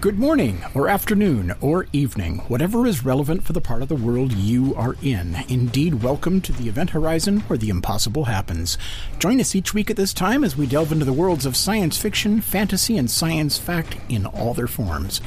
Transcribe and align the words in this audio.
Good 0.00 0.18
morning, 0.18 0.62
or 0.74 0.88
afternoon, 0.88 1.54
or 1.62 1.86
evening, 1.94 2.40
whatever 2.46 2.86
is 2.86 3.06
relevant 3.06 3.42
for 3.42 3.54
the 3.54 3.60
part 3.60 3.80
of 3.80 3.88
the 3.88 3.96
world 3.96 4.32
you 4.32 4.74
are 4.76 4.96
in. 5.02 5.34
Indeed, 5.48 6.02
welcome 6.02 6.42
to 6.42 6.52
the 6.52 6.68
event 6.68 6.90
horizon 6.90 7.40
where 7.40 7.56
the 7.56 7.70
impossible 7.70 8.26
happens. 8.26 8.76
Join 9.18 9.40
us 9.40 9.56
each 9.56 9.72
week 9.72 9.90
at 9.90 9.96
this 9.96 10.12
time 10.12 10.44
as 10.44 10.56
we 10.56 10.66
delve 10.66 10.92
into 10.92 11.06
the 11.06 11.12
worlds 11.12 11.46
of 11.46 11.56
science 11.56 11.96
fiction, 11.96 12.40
fantasy, 12.42 12.98
and 12.98 13.10
science 13.10 13.58
fact 13.58 13.96
in 14.08 14.26
all 14.26 14.52
their 14.54 14.68
forms. 14.68 15.20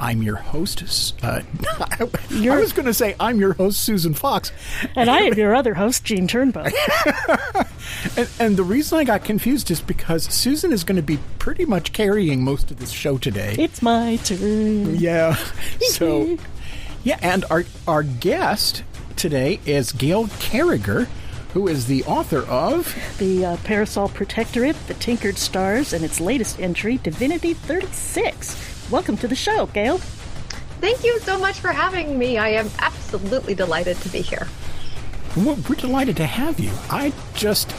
I'm 0.00 0.22
your 0.22 0.36
host. 0.36 1.14
Uh, 1.22 1.42
I 2.00 2.58
was 2.58 2.72
going 2.72 2.86
to 2.86 2.94
say 2.94 3.14
I'm 3.18 3.38
your 3.38 3.54
host, 3.54 3.80
Susan 3.80 4.14
Fox, 4.14 4.52
And 4.94 5.08
I 5.08 5.20
am 5.20 5.34
your 5.34 5.54
other 5.54 5.74
host, 5.74 6.04
Gene 6.04 6.26
Turnbow. 6.26 6.70
and, 8.16 8.28
and 8.38 8.56
the 8.56 8.64
reason 8.64 8.98
I 8.98 9.04
got 9.04 9.24
confused 9.24 9.70
is 9.70 9.80
because 9.80 10.24
Susan 10.24 10.72
is 10.72 10.84
going 10.84 10.96
to 10.96 11.02
be 11.02 11.18
pretty 11.38 11.64
much 11.64 11.92
carrying 11.94 12.44
most 12.44 12.70
of 12.70 12.78
this 12.78 12.90
show 12.90 13.16
today. 13.16 13.54
It's 13.58 13.80
my 13.80 14.17
turn. 14.24 14.96
Yeah. 14.96 15.36
So, 15.80 16.38
yeah, 17.02 17.18
and 17.22 17.44
our 17.50 17.64
our 17.86 18.02
guest 18.02 18.82
today 19.16 19.58
is 19.64 19.92
Gail 19.92 20.28
Carriger, 20.38 21.08
who 21.54 21.66
is 21.66 21.86
the 21.86 22.04
author 22.04 22.40
of 22.46 22.94
The 23.18 23.44
uh, 23.44 23.56
Parasol 23.64 24.08
Protectorate, 24.08 24.76
The 24.86 24.94
Tinkered 24.94 25.38
Stars, 25.38 25.92
and 25.92 26.04
its 26.04 26.20
latest 26.20 26.60
entry, 26.60 26.98
Divinity 26.98 27.54
36. 27.54 28.90
Welcome 28.90 29.16
to 29.18 29.28
the 29.28 29.34
show, 29.34 29.66
Gail. 29.66 29.98
Thank 30.80 31.04
you 31.04 31.18
so 31.20 31.38
much 31.38 31.58
for 31.58 31.72
having 31.72 32.18
me. 32.18 32.38
I 32.38 32.50
am 32.50 32.70
absolutely 32.78 33.54
delighted 33.54 33.96
to 33.98 34.08
be 34.08 34.20
here. 34.20 34.46
Well, 35.36 35.58
we're 35.68 35.76
delighted 35.76 36.16
to 36.18 36.26
have 36.26 36.60
you. 36.60 36.70
I 36.90 37.12
just 37.34 37.74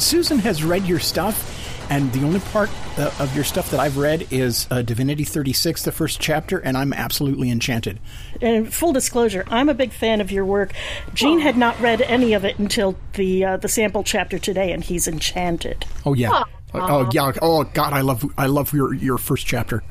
Susan 0.00 0.38
has 0.40 0.64
read 0.64 0.84
your 0.86 0.98
stuff, 0.98 1.63
and 1.90 2.12
the 2.12 2.24
only 2.24 2.40
part 2.40 2.70
uh, 2.98 3.10
of 3.18 3.34
your 3.34 3.44
stuff 3.44 3.70
that 3.70 3.80
I've 3.80 3.96
read 3.96 4.26
is 4.30 4.66
uh, 4.70 4.82
Divinity 4.82 5.24
36, 5.24 5.82
the 5.82 5.92
first 5.92 6.20
chapter, 6.20 6.58
and 6.58 6.76
I'm 6.76 6.92
absolutely 6.92 7.50
enchanted. 7.50 8.00
And 8.40 8.72
full 8.72 8.92
disclosure, 8.92 9.44
I'm 9.48 9.68
a 9.68 9.74
big 9.74 9.92
fan 9.92 10.20
of 10.20 10.30
your 10.30 10.44
work. 10.44 10.72
Gene 11.12 11.40
had 11.40 11.56
not 11.56 11.78
read 11.80 12.00
any 12.02 12.32
of 12.32 12.44
it 12.44 12.58
until 12.58 12.96
the 13.14 13.44
uh, 13.44 13.56
the 13.56 13.68
sample 13.68 14.02
chapter 14.02 14.38
today, 14.38 14.72
and 14.72 14.82
he's 14.82 15.08
enchanted. 15.08 15.84
Oh 16.04 16.14
yeah. 16.14 16.30
Oh, 16.32 16.44
oh 16.74 17.10
yeah. 17.12 17.32
Oh 17.40 17.64
God, 17.64 17.92
I 17.92 18.00
love 18.00 18.24
I 18.36 18.46
love 18.46 18.72
your 18.72 18.94
your 18.94 19.18
first 19.18 19.46
chapter. 19.46 19.82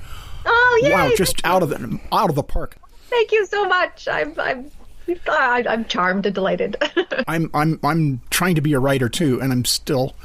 Oh, 0.45 0.79
yay! 0.83 0.91
Wow, 0.91 1.11
just 1.15 1.41
out 1.45 1.63
of 1.63 1.69
the 1.69 1.99
out 2.11 2.29
of 2.29 2.35
the 2.35 2.43
park. 2.43 2.77
Thank 3.09 3.31
you 3.31 3.45
so 3.45 3.65
much. 3.65 4.07
I'm, 4.11 4.33
I'm, 4.39 4.71
I'm 5.27 5.85
charmed 5.85 6.25
and 6.25 6.35
delighted. 6.35 6.77
I'm 7.27 7.49
I'm 7.53 7.79
I'm 7.83 8.21
trying 8.29 8.55
to 8.55 8.61
be 8.61 8.73
a 8.73 8.79
writer 8.79 9.09
too, 9.09 9.39
and 9.41 9.51
I'm 9.51 9.65
still, 9.65 10.15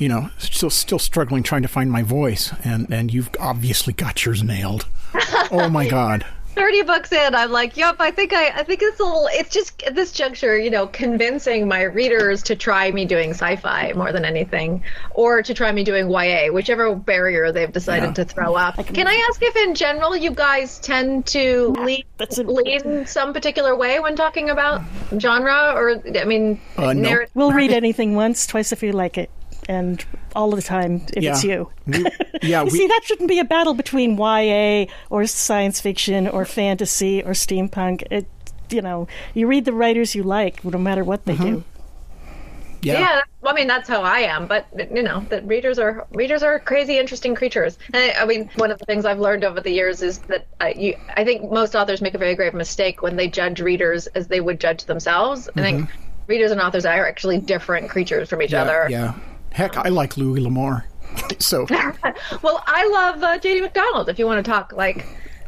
you 0.00 0.08
know, 0.08 0.30
still 0.38 0.70
still 0.70 0.98
struggling 0.98 1.42
trying 1.44 1.62
to 1.62 1.68
find 1.68 1.92
my 1.92 2.02
voice, 2.02 2.52
and 2.64 2.92
and 2.92 3.12
you've 3.14 3.30
obviously 3.38 3.92
got 3.92 4.24
yours 4.24 4.42
nailed. 4.42 4.86
Oh 5.52 5.68
my 5.68 5.88
God. 5.88 6.24
Thirty 6.54 6.82
books 6.82 7.10
in, 7.12 7.34
I'm 7.34 7.50
like, 7.50 7.76
yep. 7.76 7.96
I 8.00 8.10
think 8.12 8.32
I, 8.32 8.48
I 8.50 8.62
think 8.64 8.80
it's 8.82 9.00
a 9.00 9.04
little. 9.04 9.28
It's 9.32 9.50
just 9.50 9.82
at 9.84 9.94
this 9.96 10.12
juncture, 10.12 10.56
you 10.56 10.70
know, 10.70 10.86
convincing 10.86 11.66
my 11.66 11.82
readers 11.82 12.42
to 12.44 12.54
try 12.56 12.90
me 12.92 13.04
doing 13.04 13.30
sci-fi 13.30 13.92
more 13.94 14.12
than 14.12 14.24
anything, 14.24 14.82
or 15.12 15.42
to 15.42 15.54
try 15.54 15.72
me 15.72 15.82
doing 15.84 16.08
YA, 16.10 16.52
whichever 16.52 16.94
barrier 16.94 17.50
they've 17.52 17.72
decided 17.72 18.08
Yeah. 18.08 18.12
to 18.14 18.24
throw 18.24 18.54
up. 18.54 18.76
Can 18.86 19.06
I 19.08 19.14
ask 19.28 19.42
if, 19.42 19.56
in 19.56 19.74
general, 19.74 20.16
you 20.16 20.30
guys 20.32 20.78
tend 20.80 21.26
to 21.26 21.74
lean, 21.84 22.04
a- 22.20 22.42
lean 22.42 23.06
some 23.06 23.32
particular 23.32 23.74
way 23.76 23.98
when 24.00 24.14
talking 24.16 24.50
about 24.50 24.82
genre, 25.18 25.72
or 25.74 26.00
I 26.16 26.24
mean, 26.24 26.60
Uh, 26.76 26.92
no. 26.92 27.02
narrative? 27.08 27.30
We'll 27.34 27.52
read 27.52 27.72
anything 27.72 28.14
once, 28.14 28.46
twice 28.46 28.70
if 28.72 28.82
you 28.82 28.92
like 28.92 29.18
it, 29.18 29.30
and 29.70 30.04
all 30.34 30.50
the 30.50 30.62
time 30.62 31.00
if 31.14 31.22
it's 31.22 31.44
you. 31.44 31.70
We- 31.86 32.04
yeah, 32.42 32.64
You 32.64 32.72
we, 32.72 32.78
see, 32.78 32.86
that 32.88 33.02
shouldn't 33.04 33.28
be 33.28 33.38
a 33.38 33.44
battle 33.44 33.74
between 33.74 34.18
YA 34.18 34.86
or 35.10 35.26
science 35.26 35.80
fiction 35.80 36.26
or 36.26 36.44
fantasy 36.44 37.22
or 37.22 37.32
steampunk. 37.32 38.02
It, 38.10 38.26
you 38.70 38.82
know, 38.82 39.06
you 39.32 39.46
read 39.46 39.64
the 39.64 39.72
writers 39.72 40.16
you 40.16 40.24
like, 40.24 40.64
no 40.64 40.76
matter 40.76 41.04
what 41.04 41.24
they 41.24 41.36
do. 41.36 41.42
Mm-hmm. 41.42 42.80
yeah. 42.82 43.00
Yeah, 43.00 43.20
I 43.44 43.52
mean 43.52 43.68
that's 43.68 43.88
how 43.88 44.02
I 44.02 44.20
am. 44.20 44.48
But 44.48 44.66
you 44.92 45.04
know, 45.04 45.24
that 45.28 45.46
readers 45.46 45.78
are 45.78 46.04
readers 46.14 46.42
are 46.42 46.58
crazy, 46.58 46.98
interesting 46.98 47.36
creatures. 47.36 47.78
And 47.94 47.96
I, 47.96 48.22
I 48.22 48.24
mean, 48.26 48.50
one 48.56 48.72
of 48.72 48.78
the 48.80 48.86
things 48.86 49.04
I've 49.04 49.20
learned 49.20 49.44
over 49.44 49.60
the 49.60 49.70
years 49.70 50.02
is 50.02 50.18
that 50.30 50.48
I, 50.60 50.72
you, 50.72 50.96
I 51.16 51.22
think 51.24 51.48
most 51.50 51.76
authors 51.76 52.00
make 52.00 52.14
a 52.14 52.18
very 52.18 52.34
grave 52.34 52.54
mistake 52.54 53.02
when 53.02 53.14
they 53.14 53.28
judge 53.28 53.60
readers 53.60 54.08
as 54.08 54.26
they 54.26 54.40
would 54.40 54.58
judge 54.58 54.84
themselves. 54.86 55.48
I 55.56 55.60
think 55.60 55.82
mm-hmm. 55.82 56.02
readers 56.26 56.50
and 56.50 56.60
authors 56.60 56.84
are 56.84 57.06
actually 57.06 57.38
different 57.38 57.88
creatures 57.88 58.28
from 58.28 58.42
each 58.42 58.52
yeah, 58.52 58.62
other. 58.62 58.88
yeah. 58.90 59.14
Heck, 59.52 59.76
I 59.76 59.88
like 59.88 60.16
Louis 60.16 60.40
L'Amour. 60.40 60.84
So 61.38 61.66
Well, 62.42 62.62
I 62.66 62.88
love 62.88 63.22
uh, 63.22 63.38
J.D. 63.38 63.62
McDonald. 63.62 64.08
If 64.08 64.18
you 64.18 64.26
want 64.26 64.44
to 64.44 64.48
talk 64.48 64.72
like 64.72 65.06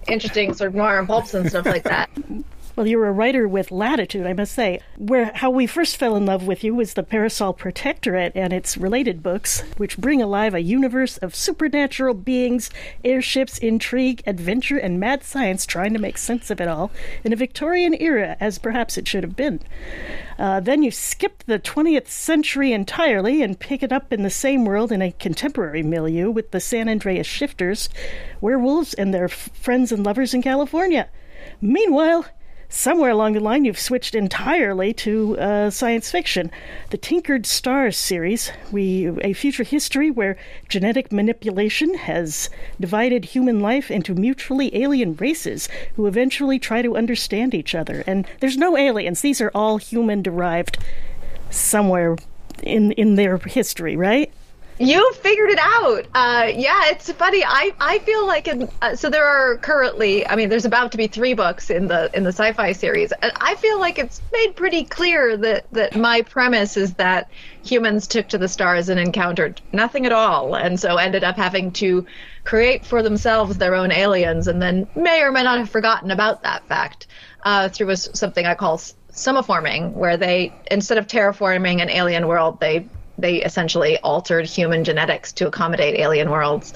interesting 0.08 0.54
sort 0.54 0.68
of 0.68 0.74
noir 0.74 0.98
and 0.98 1.06
pulps 1.06 1.34
and 1.34 1.48
stuff 1.48 1.66
like 1.66 1.84
that. 1.84 2.10
Well, 2.74 2.86
you're 2.86 3.06
a 3.06 3.12
writer 3.12 3.46
with 3.46 3.70
latitude, 3.70 4.26
I 4.26 4.32
must 4.32 4.54
say. 4.54 4.80
Where 4.96 5.30
how 5.34 5.50
we 5.50 5.66
first 5.66 5.98
fell 5.98 6.16
in 6.16 6.24
love 6.24 6.46
with 6.46 6.64
you 6.64 6.74
was 6.74 6.94
the 6.94 7.02
Parasol 7.02 7.52
Protectorate 7.52 8.32
and 8.34 8.50
its 8.50 8.78
related 8.78 9.22
books, 9.22 9.60
which 9.76 9.98
bring 9.98 10.22
alive 10.22 10.54
a 10.54 10.62
universe 10.62 11.18
of 11.18 11.34
supernatural 11.34 12.14
beings, 12.14 12.70
airships, 13.04 13.58
intrigue, 13.58 14.22
adventure, 14.26 14.78
and 14.78 14.98
mad 14.98 15.22
science 15.22 15.66
trying 15.66 15.92
to 15.92 15.98
make 15.98 16.16
sense 16.16 16.50
of 16.50 16.62
it 16.62 16.68
all 16.68 16.90
in 17.24 17.34
a 17.34 17.36
Victorian 17.36 17.94
era, 18.00 18.38
as 18.40 18.56
perhaps 18.56 18.96
it 18.96 19.06
should 19.06 19.22
have 19.22 19.36
been. 19.36 19.60
Uh, 20.38 20.58
then 20.58 20.82
you 20.82 20.90
skip 20.90 21.44
the 21.44 21.58
20th 21.58 22.08
century 22.08 22.72
entirely 22.72 23.42
and 23.42 23.60
pick 23.60 23.82
it 23.82 23.92
up 23.92 24.14
in 24.14 24.22
the 24.22 24.30
same 24.30 24.64
world 24.64 24.90
in 24.90 25.02
a 25.02 25.12
contemporary 25.12 25.82
milieu 25.82 26.30
with 26.30 26.52
the 26.52 26.60
San 26.60 26.88
Andreas 26.88 27.26
shifters, 27.26 27.90
werewolves, 28.40 28.94
and 28.94 29.12
their 29.12 29.24
f- 29.24 29.50
friends 29.52 29.92
and 29.92 30.06
lovers 30.06 30.32
in 30.32 30.40
California. 30.40 31.10
Meanwhile, 31.60 32.24
somewhere 32.72 33.10
along 33.10 33.34
the 33.34 33.40
line, 33.40 33.64
you've 33.64 33.78
switched 33.78 34.14
entirely 34.14 34.94
to 34.94 35.38
uh, 35.38 35.70
science 35.70 36.10
fiction. 36.10 36.50
The 36.90 36.96
Tinkered 36.96 37.46
Stars 37.46 37.96
series, 37.96 38.50
we 38.72 39.10
a 39.20 39.34
future 39.34 39.62
history 39.62 40.10
where 40.10 40.36
genetic 40.68 41.12
manipulation 41.12 41.94
has 41.94 42.48
divided 42.80 43.26
human 43.26 43.60
life 43.60 43.90
into 43.90 44.14
mutually 44.14 44.74
alien 44.74 45.14
races 45.16 45.68
who 45.94 46.06
eventually 46.06 46.58
try 46.58 46.82
to 46.82 46.96
understand 46.96 47.54
each 47.54 47.74
other. 47.74 48.02
And 48.06 48.26
there's 48.40 48.56
no 48.56 48.76
aliens; 48.76 49.20
these 49.20 49.40
are 49.40 49.52
all 49.54 49.76
human 49.76 50.22
derived 50.22 50.78
somewhere 51.50 52.16
in 52.62 52.92
in 52.92 53.16
their 53.16 53.36
history, 53.36 53.96
right? 53.96 54.32
You 54.82 55.12
figured 55.12 55.50
it 55.50 55.60
out. 55.60 56.08
Uh, 56.12 56.50
yeah, 56.52 56.90
it's 56.90 57.10
funny. 57.12 57.44
I, 57.44 57.70
I 57.78 58.00
feel 58.00 58.26
like 58.26 58.48
in, 58.48 58.68
uh, 58.82 58.96
so 58.96 59.10
there 59.10 59.24
are 59.24 59.58
currently. 59.58 60.26
I 60.26 60.34
mean, 60.34 60.48
there's 60.48 60.64
about 60.64 60.90
to 60.90 60.98
be 60.98 61.06
three 61.06 61.34
books 61.34 61.70
in 61.70 61.86
the 61.86 62.10
in 62.16 62.24
the 62.24 62.32
sci-fi 62.32 62.72
series, 62.72 63.12
and 63.22 63.30
I 63.36 63.54
feel 63.54 63.78
like 63.78 64.00
it's 64.00 64.20
made 64.32 64.56
pretty 64.56 64.82
clear 64.82 65.36
that 65.36 65.66
that 65.70 65.94
my 65.94 66.22
premise 66.22 66.76
is 66.76 66.94
that 66.94 67.30
humans 67.62 68.08
took 68.08 68.26
to 68.30 68.38
the 68.38 68.48
stars 68.48 68.88
and 68.88 68.98
encountered 68.98 69.62
nothing 69.72 70.04
at 70.04 70.10
all, 70.10 70.56
and 70.56 70.80
so 70.80 70.96
ended 70.96 71.22
up 71.22 71.36
having 71.36 71.70
to 71.74 72.04
create 72.42 72.84
for 72.84 73.04
themselves 73.04 73.58
their 73.58 73.76
own 73.76 73.92
aliens, 73.92 74.48
and 74.48 74.60
then 74.60 74.88
may 74.96 75.22
or 75.22 75.30
may 75.30 75.44
not 75.44 75.58
have 75.58 75.70
forgotten 75.70 76.10
about 76.10 76.42
that 76.42 76.66
fact 76.66 77.06
uh, 77.44 77.68
through 77.68 77.90
a 77.90 77.96
something 77.96 78.46
I 78.46 78.56
call 78.56 78.74
s- 78.74 78.94
summiforming, 79.12 79.92
where 79.92 80.16
they 80.16 80.56
instead 80.68 80.98
of 80.98 81.06
terraforming 81.06 81.80
an 81.80 81.88
alien 81.88 82.26
world, 82.26 82.58
they 82.58 82.88
they 83.18 83.36
essentially 83.42 83.98
altered 83.98 84.46
human 84.46 84.84
genetics 84.84 85.32
to 85.34 85.46
accommodate 85.46 85.98
alien 85.98 86.30
worlds. 86.30 86.72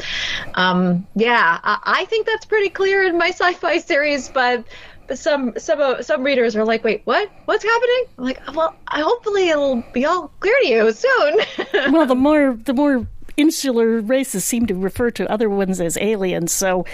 Um, 0.54 1.06
yeah, 1.14 1.58
I, 1.62 1.78
I 1.84 2.04
think 2.06 2.26
that's 2.26 2.44
pretty 2.44 2.70
clear 2.70 3.04
in 3.04 3.18
my 3.18 3.28
sci-fi 3.28 3.78
series, 3.78 4.28
but 4.28 4.64
But 5.08 5.18
some 5.18 5.52
some 5.56 5.80
uh, 5.80 6.02
some 6.02 6.22
readers 6.24 6.56
are 6.56 6.64
like, 6.64 6.82
"Wait, 6.84 7.02
what? 7.04 7.30
What's 7.44 7.62
happening?" 7.64 8.04
I'm 8.18 8.24
like, 8.24 8.40
"Well, 8.54 8.74
I, 8.88 9.00
hopefully 9.02 9.48
it'll 9.50 9.82
be 9.92 10.04
all 10.04 10.32
clear 10.40 10.58
to 10.62 10.66
you 10.68 10.92
soon." 10.92 11.40
well, 11.92 12.06
the 12.06 12.16
more 12.16 12.58
the 12.64 12.74
more 12.74 13.06
insular 13.36 14.00
races 14.00 14.44
seem 14.44 14.66
to 14.66 14.74
refer 14.74 15.10
to 15.12 15.30
other 15.30 15.48
ones 15.48 15.80
as 15.80 15.96
aliens, 15.98 16.52
so 16.52 16.84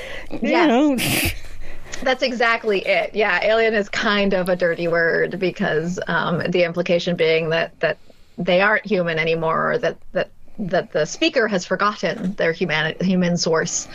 you 0.40 0.40
Yes. 0.42 0.68
know. 0.68 0.96
That's 2.02 2.22
exactly 2.22 2.80
it. 2.86 3.14
Yeah, 3.14 3.38
alien 3.42 3.74
is 3.74 3.88
kind 3.88 4.34
of 4.34 4.48
a 4.48 4.56
dirty 4.56 4.88
word 4.88 5.38
because 5.38 6.00
um, 6.08 6.38
the 6.50 6.64
implication 6.64 7.16
being 7.16 7.50
that 7.50 7.78
that 7.80 7.98
they 8.38 8.60
aren't 8.60 8.86
human 8.86 9.18
anymore, 9.18 9.72
or 9.72 9.78
that 9.78 9.98
that 10.12 10.30
that 10.58 10.92
the 10.92 11.04
speaker 11.06 11.48
has 11.48 11.64
forgotten 11.64 12.34
their 12.34 12.52
human 12.52 12.94
human 13.00 13.36
source. 13.36 13.88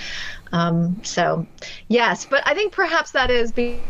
Um, 0.51 1.01
so, 1.04 1.48
yes, 1.88 2.25
but 2.25 2.44
I 2.45 2.54
think 2.54 2.74
perhaps 2.74 3.12
that 3.12 3.30
is 3.30 3.51
be- 3.51 3.88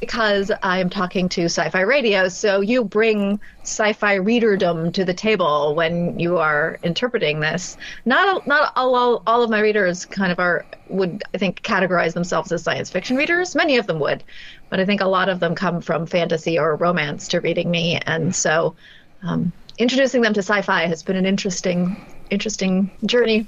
because 0.00 0.50
I 0.62 0.80
am 0.80 0.90
talking 0.90 1.28
to 1.30 1.44
Sci-Fi 1.44 1.80
Radio. 1.80 2.28
So 2.28 2.60
you 2.60 2.84
bring 2.84 3.40
sci-fi 3.62 4.18
readerdom 4.18 4.92
to 4.92 5.04
the 5.04 5.14
table 5.14 5.74
when 5.74 6.18
you 6.18 6.36
are 6.36 6.78
interpreting 6.82 7.40
this. 7.40 7.76
Not 8.04 8.46
not 8.46 8.72
all, 8.76 8.94
all 8.94 9.22
all 9.26 9.42
of 9.42 9.48
my 9.50 9.60
readers 9.60 10.04
kind 10.04 10.30
of 10.30 10.38
are 10.38 10.66
would 10.88 11.22
I 11.34 11.38
think 11.38 11.62
categorize 11.62 12.12
themselves 12.12 12.52
as 12.52 12.62
science 12.62 12.90
fiction 12.90 13.16
readers. 13.16 13.54
Many 13.54 13.78
of 13.78 13.86
them 13.86 13.98
would, 14.00 14.24
but 14.68 14.78
I 14.78 14.84
think 14.84 15.00
a 15.00 15.08
lot 15.08 15.28
of 15.30 15.40
them 15.40 15.54
come 15.54 15.80
from 15.80 16.06
fantasy 16.06 16.58
or 16.58 16.76
romance 16.76 17.28
to 17.28 17.40
reading 17.40 17.70
me, 17.70 17.98
and 18.04 18.34
so 18.34 18.76
um, 19.22 19.52
introducing 19.78 20.22
them 20.22 20.34
to 20.34 20.40
sci-fi 20.40 20.86
has 20.86 21.02
been 21.02 21.16
an 21.16 21.26
interesting 21.26 21.96
interesting 22.30 22.90
journey 23.04 23.46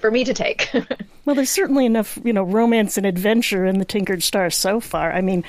for 0.00 0.10
me 0.10 0.24
to 0.24 0.34
take. 0.34 0.70
Well, 1.24 1.34
there's 1.34 1.50
certainly 1.50 1.86
enough, 1.86 2.18
you 2.22 2.34
know, 2.34 2.42
romance 2.42 2.98
and 2.98 3.06
adventure 3.06 3.64
in 3.64 3.78
the 3.78 3.86
Tinkered 3.86 4.22
Star 4.22 4.50
so 4.50 4.78
far. 4.78 5.10
I 5.10 5.22
mean, 5.22 5.42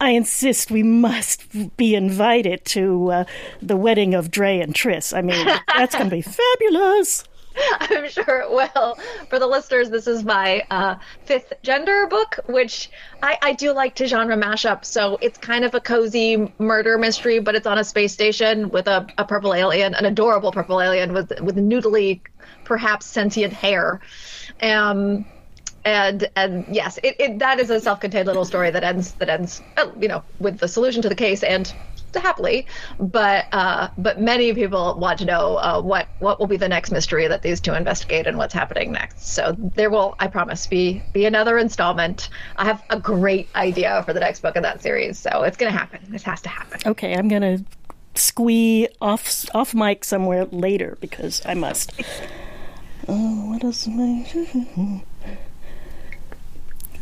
I 0.00 0.10
insist 0.10 0.70
we 0.70 0.84
must 0.84 1.76
be 1.76 1.96
invited 1.96 2.64
to 2.66 3.10
uh, 3.10 3.24
the 3.60 3.76
wedding 3.76 4.14
of 4.14 4.30
Dre 4.30 4.60
and 4.60 4.72
Triss. 4.72 5.16
I 5.16 5.22
mean, 5.22 5.44
that's 5.76 5.96
going 5.96 6.08
to 6.08 6.14
be 6.14 6.22
fabulous. 6.60 7.24
I'm 7.80 8.08
sure 8.08 8.40
it 8.40 8.50
will. 8.50 8.98
For 9.30 9.38
the 9.38 9.46
listeners, 9.46 9.90
this 9.90 10.06
is 10.06 10.24
my 10.24 10.62
uh, 10.70 10.96
fifth 11.24 11.52
gender 11.62 12.06
book, 12.08 12.38
which 12.46 12.90
I, 13.22 13.38
I 13.42 13.52
do 13.54 13.72
like 13.72 13.96
to 13.96 14.06
genre 14.06 14.36
mashup. 14.36 14.84
So 14.84 15.18
it's 15.20 15.38
kind 15.38 15.64
of 15.64 15.74
a 15.74 15.80
cozy 15.80 16.54
murder 16.58 16.98
mystery, 16.98 17.38
but 17.40 17.54
it's 17.54 17.66
on 17.66 17.78
a 17.78 17.84
space 17.84 18.12
station 18.12 18.70
with 18.70 18.86
a, 18.86 19.06
a 19.18 19.24
purple 19.24 19.54
alien, 19.54 19.94
an 19.94 20.04
adorable 20.04 20.52
purple 20.52 20.80
alien 20.80 21.12
with 21.12 21.32
with 21.40 21.56
noodly, 21.56 22.22
perhaps 22.64 23.06
sentient 23.06 23.52
hair. 23.52 24.00
Um, 24.62 25.26
and 25.84 26.28
and 26.36 26.66
yes, 26.68 26.98
it, 27.02 27.16
it 27.18 27.38
that 27.38 27.60
is 27.60 27.70
a 27.70 27.80
self-contained 27.80 28.26
little 28.26 28.44
story 28.44 28.70
that 28.70 28.84
ends 28.84 29.14
that 29.14 29.28
ends 29.28 29.62
uh, 29.76 29.90
you 29.98 30.08
know 30.08 30.24
with 30.38 30.58
the 30.58 30.68
solution 30.68 31.02
to 31.02 31.08
the 31.08 31.14
case 31.14 31.42
and 31.42 31.72
happily. 32.14 32.66
But 32.98 33.46
uh, 33.52 33.88
but 33.98 34.20
many 34.20 34.52
people 34.54 34.96
want 34.98 35.18
to 35.20 35.24
know 35.24 35.56
uh, 35.56 35.80
what 35.80 36.08
what 36.18 36.38
will 36.38 36.46
be 36.46 36.56
the 36.56 36.68
next 36.68 36.90
mystery 36.90 37.26
that 37.28 37.42
these 37.42 37.60
two 37.60 37.74
investigate 37.74 38.26
and 38.26 38.38
what's 38.38 38.54
happening 38.54 38.92
next. 38.92 39.34
So 39.34 39.54
there 39.58 39.90
will, 39.90 40.16
I 40.18 40.26
promise, 40.26 40.66
be 40.66 41.02
be 41.12 41.26
another 41.26 41.58
installment. 41.58 42.28
I 42.56 42.64
have 42.64 42.82
a 42.90 42.98
great 42.98 43.48
idea 43.54 44.02
for 44.04 44.12
the 44.12 44.20
next 44.20 44.40
book 44.40 44.56
of 44.56 44.62
that 44.62 44.82
series, 44.82 45.18
so 45.18 45.42
it's 45.42 45.56
going 45.56 45.72
to 45.72 45.78
happen. 45.78 46.00
This 46.08 46.22
has 46.22 46.40
to 46.42 46.48
happen. 46.48 46.80
Okay, 46.86 47.14
I'm 47.14 47.28
going 47.28 47.42
to 47.42 47.64
squee 48.14 48.88
off 49.00 49.46
off 49.54 49.74
mic 49.74 50.04
somewhere 50.04 50.46
later 50.46 50.96
because 51.00 51.42
I 51.44 51.54
must. 51.54 52.00
Oh, 53.06 53.50
what 53.50 53.64
is 53.64 53.88
I... 53.88 55.04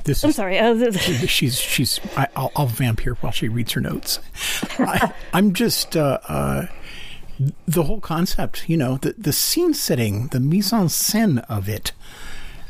This 0.07 0.23
I'm 0.23 0.31
is, 0.31 0.37
sorry. 0.37 0.59
Uh, 0.59 0.93
she's 1.27 1.59
she's. 1.61 2.01
I, 2.17 2.29
I'll, 2.37 2.53
I'll 2.55 2.67
vamp 2.67 3.01
here 3.01 3.17
while 3.17 3.33
she 3.33 3.49
reads 3.49 3.73
her 3.73 3.81
notes. 3.81 4.21
I, 4.79 5.13
I'm 5.33 5.53
just 5.53 5.97
uh, 5.97 6.21
uh, 6.29 6.67
the 7.67 7.83
whole 7.83 8.01
concept. 8.01 8.69
You 8.69 8.77
know, 8.77 8.99
the 8.99 9.17
the 9.19 9.33
scene 9.33 9.75
setting, 9.75 10.29
the 10.29 10.39
mise 10.41 10.73
en 10.73 10.87
scène 10.87 11.45
of 11.49 11.69
it. 11.69 11.93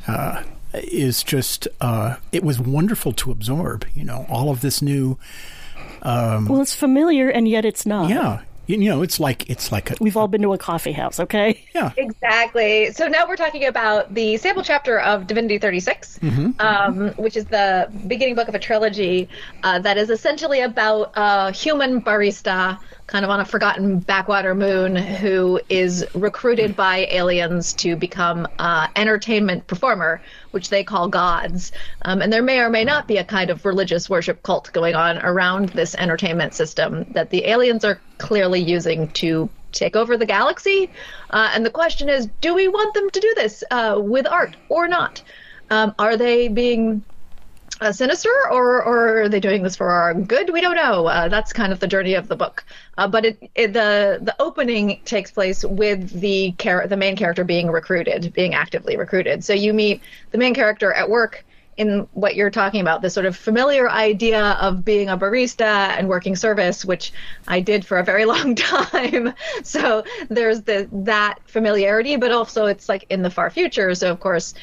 Uh, 0.09 0.43
is 0.75 1.23
just 1.23 1.69
uh, 1.81 2.17
it 2.33 2.43
was 2.43 2.59
wonderful 2.59 3.12
to 3.12 3.31
absorb. 3.31 3.87
You 3.94 4.05
know, 4.05 4.25
all 4.31 4.50
of 4.50 4.62
this 4.62 4.81
new. 4.81 5.19
well, 6.03 6.61
it's 6.62 6.75
familiar 6.75 7.29
and 7.29 7.47
yet 7.47 7.65
it's 7.67 7.85
not. 7.85 8.09
Yeah, 8.09 8.43
you, 8.66 8.78
you 8.78 8.88
know, 8.88 9.02
it's 9.02 9.18
like 9.20 9.48
it's 9.48 9.70
like 9.72 9.90
a 9.90 9.94
We've 10.00 10.16
all 10.16 10.28
been 10.28 10.42
to 10.42 10.52
a 10.52 10.58
coffee 10.58 10.92
house, 10.92 11.20
okay? 11.20 11.62
yeah. 11.74 11.92
Exactly. 11.96 12.92
So 12.92 13.06
now 13.08 13.26
we're 13.28 13.36
talking 13.36 13.66
about 13.66 14.12
the 14.14 14.36
sample 14.36 14.62
chapter 14.62 15.00
of 15.00 15.26
Divinity 15.26 15.58
36, 15.58 16.18
um, 16.58 17.10
which 17.16 17.36
is 17.36 17.44
the 17.46 17.90
beginning 18.06 18.34
book 18.34 18.48
of 18.48 18.54
a 18.54 18.58
trilogy 18.58 19.28
uh, 19.62 19.78
that 19.80 19.96
is 19.96 20.10
essentially 20.10 20.60
about 20.60 21.12
a 21.14 21.52
human 21.52 22.00
barista, 22.00 22.78
kind 23.06 23.25
of 23.25 23.31
on 23.31 23.41
a 23.41 23.44
forgotten 23.44 24.00
backwater 24.00 24.55
moon, 24.55 24.97
who 24.97 25.61
is 25.69 26.05
recruited 26.14 26.75
by 26.75 27.06
aliens 27.11 27.73
to 27.75 27.94
become 27.97 28.49
an 28.58 28.88
entertainment 28.97 29.67
performer, 29.67 30.20
which 30.50 30.70
they 30.70 30.82
call 30.82 31.08
gods. 31.08 31.73
Um, 32.03 32.20
and 32.20 32.32
there 32.32 32.43
may 32.43 32.58
or 32.58 32.70
may 32.70 32.85
not 32.85 33.06
be 33.06 33.19
a 33.19 33.25
kind 33.25 33.50
of 33.50 33.64
religious 33.64 34.11
worship 34.11 34.43
cult 34.43 34.73
going 34.73 34.94
on 34.94 35.19
around 35.19 35.69
this 35.70 35.94
entertainment 35.94 36.55
system 36.55 37.06
that 37.12 37.31
the 37.31 37.47
aliens 37.47 37.85
are 37.85 38.00
clearly 38.19 38.61
using 38.61 39.09
to 39.09 39.49
take 39.73 39.94
over 39.94 40.17
the 40.17 40.26
galaxy. 40.26 40.91
Uh, 41.31 41.50
and 41.55 41.64
the 41.64 41.70
question 41.70 42.09
is, 42.09 42.29
do 42.41 42.55
we 42.55 42.67
want 42.67 42.94
them 42.94 43.09
to 43.11 43.20
do 43.20 43.32
this 43.37 43.62
uh, 43.70 44.00
with 44.02 44.26
art 44.26 44.56
or 44.69 44.88
not? 44.88 45.23
Um, 45.70 45.94
are 45.99 46.17
they 46.17 46.49
being 46.49 47.05
uh, 47.81 47.93
sinister, 47.93 48.31
or, 48.50 48.82
or 48.82 49.23
are 49.23 49.28
they 49.28 49.40
doing 49.40 49.62
this 49.62 49.76
for 49.76 49.90
our 49.90 50.14
good? 50.14 50.50
We 50.50 50.61
don't 50.61 50.76
know. 50.76 51.06
Uh, 51.06 51.28
that's 51.28 51.52
kind 51.52 51.73
of 51.73 51.81
the 51.81 51.87
journey 51.87 52.14
of 52.14 52.28
the 52.28 52.37
book. 52.37 52.64
Uh, 52.96 53.06
but 53.06 53.25
it, 53.25 53.50
it, 53.55 53.73
the 53.73 54.19
the 54.23 54.34
opening 54.40 55.00
takes 55.05 55.31
place 55.31 55.64
with 55.64 56.20
the 56.20 56.55
char- 56.58 56.87
the 56.87 56.96
main 56.96 57.17
character 57.17 57.44
being 57.44 57.70
recruited, 57.70 58.32
being 58.32 58.55
actively 58.55 58.96
recruited. 58.96 59.44
So 59.44 59.52
you 59.52 59.73
meet 59.75 60.00
the 60.31 60.38
main 60.38 60.55
character 60.55 60.93
at 60.93 61.08
work 61.08 61.44
in 61.76 62.08
what 62.14 62.37
you're 62.37 62.50
talking 62.50 62.81
about, 62.81 63.02
this 63.02 63.12
sort 63.12 63.26
of 63.26 63.37
familiar 63.37 63.90
idea 63.90 64.52
of 64.61 64.84
being 64.84 65.08
a 65.11 65.19
barista 65.19 65.90
and 65.99 66.08
working 66.08 66.34
service, 66.34 66.84
which 66.84 67.12
I 67.46 67.61
did 67.61 67.84
for 67.84 67.99
a 67.99 68.05
very 68.05 68.25
long 68.32 68.55
time. 68.55 69.34
so 69.62 70.05
there's 70.28 70.62
the 70.62 70.88
that 70.90 71.38
familiarity, 71.46 72.17
but 72.17 72.32
also 72.32 72.67
it's 72.67 72.88
like 72.88 73.05
in 73.11 73.23
the 73.23 73.31
far 73.31 73.50
future. 73.50 73.94
So 73.94 74.11
of 74.11 74.20
course, 74.20 74.55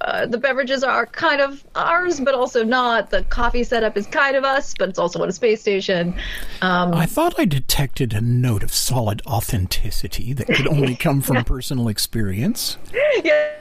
uh, 0.00 0.26
the 0.26 0.38
beverages 0.38 0.84
are 0.84 1.06
kind 1.06 1.40
of 1.40 1.64
ours, 1.74 2.20
but 2.20 2.34
also 2.34 2.62
not. 2.64 3.10
The 3.10 3.24
coffee 3.24 3.64
setup 3.64 3.96
is 3.96 4.06
kind 4.06 4.36
of 4.36 4.44
us, 4.44 4.74
but 4.78 4.88
it's 4.88 4.98
also 4.98 5.20
on 5.22 5.28
a 5.28 5.32
space 5.32 5.60
station. 5.60 6.14
Um, 6.62 6.94
I 6.94 7.06
thought 7.06 7.34
I 7.38 7.44
detected 7.44 8.12
a 8.12 8.20
note 8.20 8.62
of 8.62 8.72
solid 8.72 9.22
authenticity 9.26 10.32
that 10.34 10.46
could 10.46 10.68
only 10.68 10.94
come 11.06 11.20
from 11.20 11.42
personal 11.44 11.88
experience. 11.88 12.78
yeah. 13.24 13.54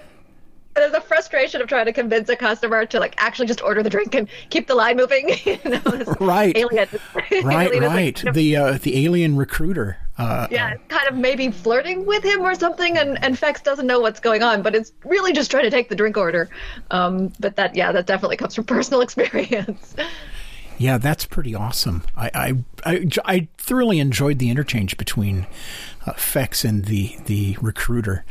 There's 0.76 0.94
a 0.94 1.02
frustration 1.02 1.60
of 1.60 1.68
trying 1.68 1.88
to 1.88 1.92
convince 1.94 2.30
a 2.30 2.36
customer 2.36 2.86
to 2.86 3.00
like 3.00 3.16
actually 3.18 3.48
just 3.48 3.64
order 3.64 3.82
the 3.82 3.90
drink 3.90 4.14
and 4.14 4.28
keep 4.52 4.68
the 4.68 4.76
line 4.76 4.96
moving. 4.96 5.30
you 5.44 5.58
know, 5.66 5.82
Right. 6.20 6.56
Alien. 6.56 6.88
Right, 7.16 7.32
alien 7.32 7.74
is, 7.74 7.80
like, 7.80 7.82
right. 7.82 8.16
kind 8.16 8.28
of- 8.28 8.36
The 8.36 8.56
uh, 8.56 8.78
the 8.80 9.04
alien 9.06 9.38
recruiter. 9.38 9.98
Uh, 10.18 10.48
yeah, 10.50 10.76
kind 10.88 11.08
of 11.08 11.16
maybe 11.16 11.52
flirting 11.52 12.06
with 12.06 12.24
him 12.24 12.42
or 12.42 12.56
something, 12.56 12.98
and 12.98 13.24
and 13.24 13.36
Fex 13.36 13.62
doesn't 13.64 13.86
know 13.86 14.00
what's 14.00 14.20
going 14.20 14.42
on, 14.42 14.64
but 14.64 14.74
it's 14.74 14.92
really 15.04 15.32
just 15.32 15.52
trying 15.52 15.64
to 15.64 15.70
take 15.70 15.90
the 15.90 15.96
drink 15.96 16.18
order. 16.18 16.50
Um, 16.90 17.32
but 17.40 17.56
that, 17.58 17.76
yeah, 17.76 17.92
that 17.92 18.08
definitely 18.08 18.38
comes 18.38 18.56
from 18.56 18.64
personal 18.76 19.02
experience. 19.02 19.96
Yeah, 20.78 20.98
that's 20.98 21.26
pretty 21.26 21.56
awesome. 21.56 22.04
I 22.16 22.30
I, 22.34 22.54
I, 22.92 23.08
I 23.26 23.48
thoroughly 23.58 24.00
enjoyed 24.00 24.40
the 24.40 24.50
interchange 24.50 24.98
between 24.98 25.48
uh, 26.06 26.14
Fex 26.14 26.64
and 26.68 26.86
the 26.86 27.18
the 27.26 27.58
recruiter. 27.62 28.24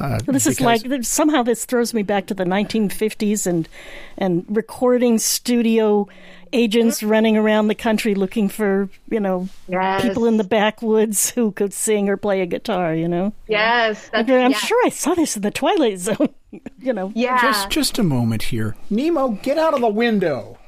Uh, 0.00 0.18
This 0.26 0.46
is 0.46 0.60
like 0.60 0.82
somehow 1.04 1.42
this 1.42 1.64
throws 1.66 1.92
me 1.94 2.02
back 2.02 2.26
to 2.26 2.34
the 2.34 2.44
1950s 2.44 3.46
and 3.46 3.68
and 4.16 4.44
recording 4.48 5.18
studio 5.18 6.08
agents 6.54 7.02
running 7.02 7.36
around 7.36 7.68
the 7.68 7.74
country 7.74 8.14
looking 8.14 8.48
for 8.48 8.88
you 9.10 9.20
know 9.20 9.48
Yes. 9.68 10.02
people 10.02 10.26
in 10.26 10.38
the 10.38 10.44
backwoods 10.44 11.30
who 11.30 11.52
could 11.52 11.72
sing 11.74 12.08
or 12.08 12.16
play 12.16 12.40
a 12.40 12.46
guitar. 12.46 12.94
You 12.94 13.06
know, 13.08 13.32
Yes, 13.48 14.08
that's, 14.08 14.28
I'm 14.30 14.50
yeah. 14.52 14.56
sure 14.56 14.80
I 14.86 14.88
saw 14.88 15.14
this 15.14 15.36
in 15.36 15.42
the 15.42 15.50
Twilight 15.50 15.98
Zone. 15.98 16.30
you 16.80 16.92
know, 16.94 17.12
Yeah. 17.14 17.40
Just 17.40 17.70
just 17.70 17.98
a 17.98 18.02
moment 18.02 18.44
here. 18.44 18.74
Nemo, 18.90 19.28
get 19.42 19.58
out 19.58 19.74
of 19.74 19.80
the 19.82 19.88
window. 19.88 20.58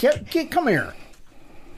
Get 0.00 0.30
get 0.30 0.50
come 0.50 0.68
here. 0.68 0.94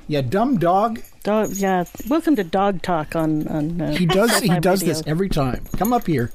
You 0.07 0.23
dumb 0.23 0.59
dog. 0.59 1.01
dog. 1.23 1.51
Yeah, 1.53 1.85
welcome 2.09 2.37
to 2.37 2.45
Dog 2.45 2.83
Talk 2.83 3.15
on 3.15 3.47
on. 3.49 3.81
Uh, 3.81 3.93
He 3.95 4.07
does 4.07 4.39
he 4.41 4.59
does 4.61 4.83
Radio. 4.83 4.95
this 4.95 5.03
every 5.07 5.29
time. 5.29 5.65
Come 5.77 5.93
up 5.93 6.07
here. 6.07 6.33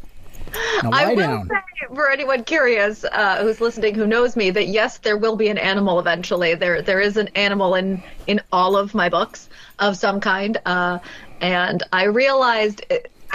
Now 0.83 0.91
I 0.91 1.07
will 1.07 1.15
down. 1.15 1.50
say, 1.50 1.95
for 1.95 2.12
anyone 2.12 2.43
curious 2.43 3.03
uh, 3.03 3.41
who's 3.41 3.60
listening 3.60 3.95
who 3.95 4.05
knows 4.05 4.36
me, 4.36 4.51
that 4.51 4.67
yes, 4.67 5.00
there 5.00 5.17
will 5.17 5.36
be 5.36 5.48
an 5.48 5.57
animal 5.57 6.00
eventually. 6.00 6.53
There, 6.53 6.83
there 6.83 7.00
is 7.00 7.17
an 7.17 7.29
animal 7.36 7.74
in 7.74 8.03
in 8.27 8.41
all 8.51 8.75
of 8.77 8.93
my 8.93 9.10
books 9.10 9.50
of 9.79 9.98
some 9.98 10.19
kind, 10.19 10.57
uh, 10.65 11.00
and 11.41 11.81
I 11.91 12.03
realized. 12.05 12.83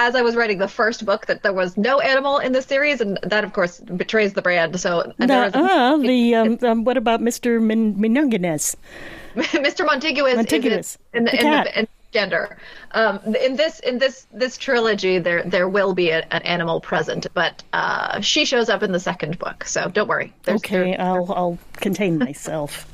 As 0.00 0.14
I 0.14 0.22
was 0.22 0.36
writing 0.36 0.58
the 0.58 0.68
first 0.68 1.04
book, 1.04 1.26
that 1.26 1.42
there 1.42 1.52
was 1.52 1.76
no 1.76 1.98
animal 2.00 2.38
in 2.38 2.52
the 2.52 2.62
series, 2.62 3.00
and 3.00 3.18
that, 3.24 3.42
of 3.42 3.52
course, 3.52 3.80
betrays 3.80 4.32
the 4.32 4.40
brand. 4.42 4.78
So, 4.80 5.12
and 5.18 5.28
there 5.28 5.46
is 5.46 5.54
a- 5.54 5.58
Uh, 5.58 5.96
the 6.12 6.34
um, 6.36 6.58
um, 6.62 6.84
what 6.84 6.96
about 6.96 7.20
Mr. 7.20 7.60
Min- 7.60 7.96
Minoguenes? 7.96 8.76
Mr. 9.36 9.84
Montiguous, 9.84 10.36
Montiguous, 10.36 10.94
is 10.94 10.98
in, 11.14 11.24
the, 11.24 11.30
the 11.32 11.40
in, 11.40 11.50
the, 11.50 11.78
in 11.80 11.88
gender. 12.12 12.56
Um, 12.92 13.18
in 13.40 13.56
this 13.56 13.80
in 13.80 13.98
this 13.98 14.26
this 14.32 14.56
trilogy, 14.56 15.18
there 15.18 15.42
there 15.44 15.68
will 15.68 15.94
be 15.94 16.10
a, 16.10 16.20
an 16.30 16.42
animal 16.42 16.80
present, 16.80 17.26
but 17.34 17.62
uh, 17.72 18.20
she 18.20 18.44
shows 18.44 18.68
up 18.68 18.82
in 18.82 18.92
the 18.92 19.00
second 19.00 19.38
book, 19.38 19.64
so 19.64 19.88
don't 19.88 20.08
worry. 20.08 20.32
There's, 20.44 20.58
Okay, 20.60 20.92
there- 20.92 21.00
I'll 21.00 21.32
I'll 21.32 21.58
contain 21.74 22.18
myself. 22.18 22.86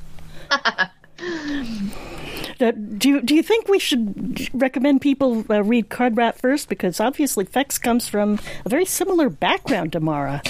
Uh, 2.60 2.72
do 2.72 3.08
you, 3.08 3.22
do 3.22 3.34
you 3.34 3.42
think 3.42 3.68
we 3.68 3.78
should 3.78 4.48
recommend 4.54 5.00
people 5.00 5.44
uh, 5.50 5.62
read 5.62 5.88
Crudrat 5.88 6.36
first? 6.36 6.68
Because 6.68 7.00
obviously 7.00 7.44
Fex 7.44 7.80
comes 7.80 8.08
from 8.08 8.38
a 8.64 8.68
very 8.68 8.84
similar 8.84 9.28
background 9.28 9.92
to 9.92 10.00
Mara. 10.00 10.42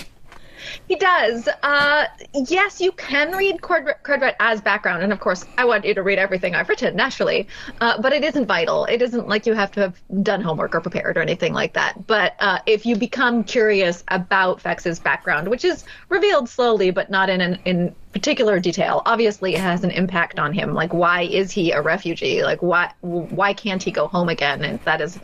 He 0.89 0.97
does. 0.97 1.49
Uh, 1.63 2.07
yes, 2.49 2.81
you 2.81 2.93
can 2.93 3.33
read 3.33 3.61
Crudrat 3.61 4.35
as 4.41 4.61
background, 4.61 5.03
and 5.03 5.13
of 5.13 5.21
course, 5.21 5.45
I 5.59 5.65
want 5.65 5.85
you 5.85 5.95
to 5.95 6.03
read 6.03 6.19
everything 6.19 6.55
I've 6.55 6.69
written, 6.69 6.97
naturally. 6.97 7.49
Uh, 7.81 8.01
but 8.01 8.13
it 8.13 8.25
isn't 8.25 8.47
vital. 8.47 8.85
It 8.87 9.03
isn't 9.03 9.29
like 9.29 9.47
you 9.47 9.55
have 9.55 9.73
to 9.73 9.81
have 9.81 10.01
done 10.23 10.41
homework 10.41 10.75
or 10.75 10.81
prepared 10.81 11.17
or 11.17 11.23
anything 11.23 11.53
like 11.53 11.73
that. 11.75 12.07
But 12.07 12.35
uh, 12.41 12.59
if 12.67 12.87
you 12.87 12.97
become 12.97 13.45
curious 13.45 14.05
about 14.09 14.61
Fex's 14.61 14.99
background, 14.99 15.49
which 15.49 15.65
is 15.65 15.85
revealed 16.09 16.49
slowly, 16.49 16.91
but 16.91 17.11
not 17.11 17.29
in 17.29 17.41
an, 17.41 17.59
in 17.65 17.95
particular 18.13 18.61
detail, 18.61 19.03
obviously 19.07 19.55
it 19.55 19.61
has 19.61 19.85
an 19.85 19.91
impact 19.91 20.39
on 20.39 20.53
him. 20.53 20.73
Like, 20.75 20.93
why 20.95 21.23
is 21.23 21.51
he 21.51 21.73
a 21.73 21.83
refugee? 21.83 22.43
Like, 22.43 22.63
why 22.63 22.93
why 23.01 23.53
can't 23.53 23.83
he 23.83 23.91
go 23.91 24.07
home 24.07 24.29
again? 24.29 24.65
And 24.65 24.81
that 24.81 25.01
is 25.01 25.19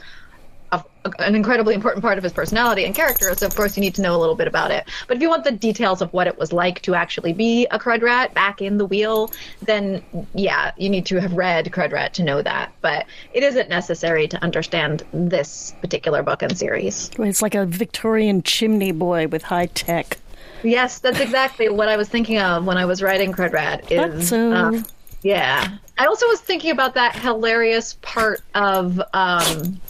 an 1.18 1.34
incredibly 1.34 1.74
important 1.74 2.02
part 2.02 2.18
of 2.18 2.24
his 2.24 2.32
personality 2.32 2.84
and 2.84 2.94
character, 2.94 3.34
so 3.34 3.46
of 3.46 3.54
course 3.54 3.76
you 3.76 3.80
need 3.80 3.94
to 3.94 4.02
know 4.02 4.14
a 4.14 4.18
little 4.18 4.34
bit 4.34 4.46
about 4.46 4.70
it. 4.70 4.88
But 5.08 5.16
if 5.16 5.22
you 5.22 5.28
want 5.28 5.44
the 5.44 5.52
details 5.52 6.02
of 6.02 6.12
what 6.12 6.26
it 6.26 6.38
was 6.38 6.52
like 6.52 6.82
to 6.82 6.94
actually 6.94 7.32
be 7.32 7.66
a 7.70 7.78
Crudrat 7.78 8.34
back 8.34 8.60
in 8.60 8.78
the 8.78 8.86
wheel, 8.86 9.30
then 9.62 10.02
yeah, 10.34 10.72
you 10.76 10.88
need 10.88 11.06
to 11.06 11.20
have 11.20 11.32
read 11.32 11.70
Crudrat 11.72 12.12
to 12.14 12.22
know 12.22 12.42
that. 12.42 12.72
But 12.80 13.06
it 13.32 13.42
isn't 13.42 13.68
necessary 13.68 14.28
to 14.28 14.42
understand 14.42 15.04
this 15.12 15.74
particular 15.80 16.22
book 16.22 16.42
and 16.42 16.56
series. 16.56 17.10
It's 17.18 17.42
like 17.42 17.54
a 17.54 17.66
Victorian 17.66 18.42
chimney 18.42 18.92
boy 18.92 19.28
with 19.28 19.42
high 19.42 19.66
tech. 19.66 20.18
Yes, 20.62 20.98
that's 20.98 21.20
exactly 21.28 21.68
what 21.68 21.88
I 21.88 21.96
was 21.96 22.08
thinking 22.08 22.38
of 22.38 22.66
when 22.66 22.76
I 22.76 22.84
was 22.84 23.02
writing 23.02 23.32
Crudrat. 23.32 23.90
Is 23.90 24.32
uh, 24.32 24.82
yeah. 25.22 25.76
I 25.98 26.06
also 26.06 26.26
was 26.28 26.40
thinking 26.40 26.70
about 26.70 26.94
that 26.94 27.14
hilarious 27.14 27.98
part 28.00 28.40
of 28.54 29.00
um, 29.12 29.80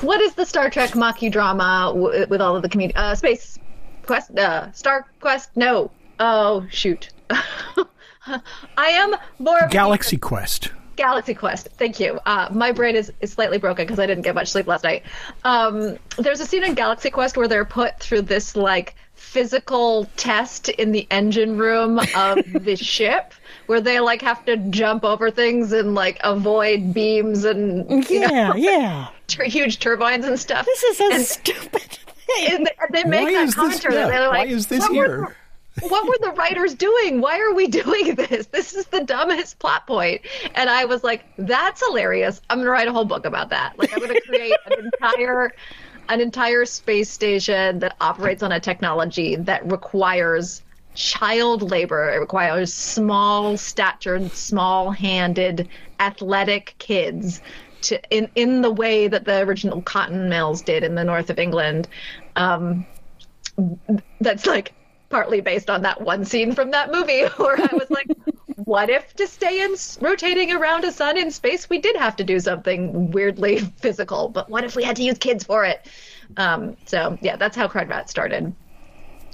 what 0.00 0.20
is 0.20 0.34
the 0.34 0.44
Star 0.46 0.70
Trek 0.70 0.94
mocky 0.94 1.28
drama 1.30 1.92
w- 1.94 2.26
with 2.28 2.40
all 2.40 2.56
of 2.56 2.62
the 2.62 2.68
community 2.68 2.96
uh, 2.96 3.14
space 3.14 3.58
quest 4.06 4.36
uh, 4.38 4.70
Star 4.72 5.06
Quest? 5.20 5.50
No. 5.56 5.90
Oh 6.18 6.66
shoot. 6.70 7.10
I 7.30 7.86
am 8.76 9.14
more 9.38 9.58
of 9.58 9.70
a 9.70 9.72
Galaxy 9.72 10.16
Quest. 10.16 10.70
Galaxy 10.96 11.32
Quest. 11.32 11.68
Thank 11.78 12.00
you. 12.00 12.18
Uh, 12.26 12.48
my 12.50 12.72
brain 12.72 12.96
is, 12.96 13.12
is 13.20 13.32
slightly 13.32 13.58
broken 13.58 13.84
because 13.86 14.00
I 14.00 14.06
didn't 14.06 14.24
get 14.24 14.34
much 14.34 14.48
sleep 14.50 14.66
last 14.66 14.82
night. 14.82 15.04
Um, 15.44 15.96
there's 16.18 16.40
a 16.40 16.46
scene 16.46 16.64
in 16.64 16.74
Galaxy 16.74 17.08
Quest 17.08 17.36
where 17.36 17.46
they're 17.46 17.64
put 17.64 18.00
through 18.00 18.22
this 18.22 18.56
like 18.56 18.96
physical 19.14 20.06
test 20.16 20.68
in 20.70 20.90
the 20.92 21.06
engine 21.10 21.56
room 21.56 22.00
of 22.16 22.38
the 22.64 22.74
ship 22.76 23.32
where 23.66 23.80
they 23.80 24.00
like 24.00 24.22
have 24.22 24.44
to 24.46 24.56
jump 24.56 25.04
over 25.04 25.30
things 25.30 25.72
and 25.72 25.94
like 25.94 26.18
avoid 26.24 26.92
beams 26.92 27.44
and 27.44 28.08
Yeah, 28.10 28.48
know, 28.48 28.54
yeah. 28.56 29.08
Tur- 29.28 29.44
huge 29.44 29.78
turbines 29.78 30.26
and 30.26 30.38
stuff. 30.38 30.66
This 30.66 30.82
is 30.82 31.00
a 31.00 31.04
And- 31.14 31.24
stupid 31.24 31.98
and 32.50 32.70
they 32.92 33.04
make 33.04 33.24
Why 33.26 33.32
that 33.34 33.40
is 33.44 33.46
this- 33.46 33.54
commentary. 33.54 33.94
yeah, 33.94 34.08
They're 34.08 34.28
why 34.30 34.38
like, 34.38 34.50
is 34.50 34.66
this 34.66 34.80
"What 34.80 34.94
were 34.96 35.08
the- 35.18 35.34
what 35.88 36.08
were 36.08 36.18
the 36.20 36.32
writers 36.32 36.74
doing? 36.74 37.20
Why 37.20 37.38
are 37.38 37.54
we 37.54 37.68
doing 37.82 38.16
this? 38.16 38.46
This 38.46 38.74
is 38.74 38.86
the 38.86 39.04
dumbest 39.04 39.60
plot 39.60 39.86
point. 39.86 40.22
And 40.56 40.68
I 40.68 40.84
was 40.84 41.04
like, 41.04 41.24
that's 41.38 41.80
hilarious. 41.86 42.40
I'm 42.50 42.58
gonna 42.58 42.70
write 42.70 42.88
a 42.88 42.92
whole 42.92 43.04
book 43.04 43.24
about 43.24 43.48
that. 43.50 43.78
Like 43.78 43.92
I'm 43.92 44.00
gonna 44.00 44.20
create 44.22 44.56
an 44.66 44.90
entire 44.92 45.52
an 46.08 46.20
entire 46.22 46.64
space 46.64 47.10
station 47.10 47.78
that 47.80 47.94
operates 48.00 48.42
on 48.42 48.50
a 48.52 48.58
technology 48.58 49.36
that 49.36 49.70
requires 49.70 50.62
child 50.94 51.70
labor. 51.70 52.10
It 52.10 52.16
requires 52.18 52.72
small 52.72 53.56
statured, 53.56 54.32
small 54.32 54.90
handed, 54.90 55.68
athletic 56.00 56.74
kids 56.78 57.40
to 57.82 58.00
in 58.10 58.28
in 58.34 58.62
the 58.62 58.70
way 58.70 59.08
that 59.08 59.24
the 59.24 59.40
original 59.40 59.82
cotton 59.82 60.28
mills 60.28 60.62
did 60.62 60.82
in 60.82 60.94
the 60.94 61.04
north 61.04 61.30
of 61.30 61.38
England. 61.38 61.88
Um, 62.36 62.86
that's 64.20 64.46
like 64.46 64.72
partly 65.08 65.40
based 65.40 65.70
on 65.70 65.82
that 65.82 66.00
one 66.00 66.24
scene 66.24 66.54
from 66.54 66.70
that 66.70 66.92
movie 66.92 67.24
where 67.36 67.60
I 67.60 67.68
was 67.72 67.90
like, 67.90 68.08
what 68.56 68.90
if 68.90 69.14
to 69.14 69.26
stay 69.26 69.62
in 69.62 69.74
rotating 70.00 70.52
around 70.52 70.84
a 70.84 70.92
sun 70.92 71.16
in 71.16 71.30
space, 71.30 71.70
we 71.70 71.80
did 71.80 71.96
have 71.96 72.16
to 72.16 72.24
do 72.24 72.38
something 72.38 73.10
weirdly 73.10 73.58
physical, 73.76 74.28
but 74.28 74.48
what 74.50 74.64
if 74.64 74.76
we 74.76 74.84
had 74.84 74.96
to 74.96 75.02
use 75.02 75.18
kids 75.18 75.44
for 75.44 75.64
it? 75.64 75.88
Um, 76.36 76.76
so 76.84 77.18
yeah, 77.22 77.36
that's 77.36 77.56
how 77.56 77.68
Crudrat 77.68 78.08
started. 78.08 78.54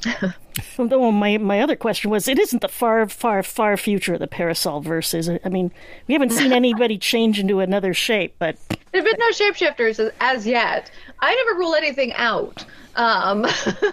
Well, 0.78 1.12
my 1.12 1.38
my 1.38 1.60
other 1.60 1.76
question 1.76 2.10
was: 2.10 2.28
It 2.28 2.38
isn't 2.38 2.62
the 2.62 2.68
far, 2.68 3.08
far, 3.08 3.42
far 3.42 3.76
future 3.76 4.14
of 4.14 4.20
the 4.20 4.26
Parasol 4.28 4.80
verse, 4.80 5.12
is 5.12 5.28
it? 5.28 5.42
I 5.44 5.48
mean, 5.48 5.72
we 6.06 6.14
haven't 6.14 6.30
seen 6.30 6.52
anybody 6.62 6.96
change 6.96 7.40
into 7.40 7.60
another 7.60 7.92
shape, 7.92 8.36
but 8.38 8.56
There 8.68 9.02
have 9.02 9.04
been 9.04 9.18
no 9.18 9.30
shapeshifters 9.30 9.98
as, 9.98 10.12
as 10.20 10.46
yet. 10.46 10.90
I 11.20 11.34
never 11.34 11.58
rule 11.58 11.74
anything 11.74 12.12
out, 12.14 12.64
um, 12.96 13.46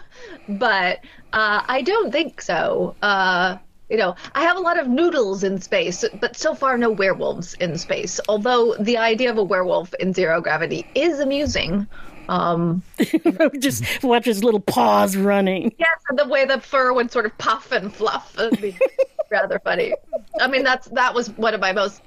but 0.50 1.00
uh, 1.34 1.64
I 1.68 1.82
don't 1.82 2.12
think 2.12 2.42
so. 2.42 2.96
Uh, 3.02 3.58
you 3.90 3.98
know, 3.98 4.16
I 4.36 4.44
have 4.44 4.56
a 4.56 4.62
lot 4.62 4.80
of 4.80 4.88
noodles 4.88 5.44
in 5.44 5.60
space, 5.60 6.06
but 6.20 6.38
so 6.38 6.56
far 6.56 6.78
no 6.78 6.90
werewolves 6.90 7.56
in 7.56 7.78
space. 7.78 8.20
Although 8.30 8.76
the 8.80 8.98
idea 8.98 9.30
of 9.30 9.38
a 9.38 9.44
werewolf 9.44 9.94
in 9.96 10.14
zero 10.14 10.42
gravity 10.42 10.86
is 10.96 11.20
amusing. 11.20 11.88
Um, 12.30 12.84
just 13.60 14.04
watch 14.04 14.26
his 14.26 14.44
little 14.44 14.60
paws 14.60 15.16
running. 15.18 15.74
yes, 15.78 16.00
and 16.10 16.18
the 16.18 16.28
way 16.28 16.46
the 16.46 16.60
fur 16.60 16.94
would 16.94 17.12
sort 17.12 17.26
of 17.26 17.38
puff 17.38 17.72
and 17.72 17.94
fluff 17.94 18.36
would 18.38 18.62
be 18.62 18.78
rather 19.32 19.60
funny. 19.60 19.94
I 20.40 20.48
mean, 20.48 20.64
that's 20.64 20.88
that 20.90 21.14
was 21.14 21.30
one 21.38 21.54
of 21.54 21.62
my 21.62 21.72
most 21.72 22.02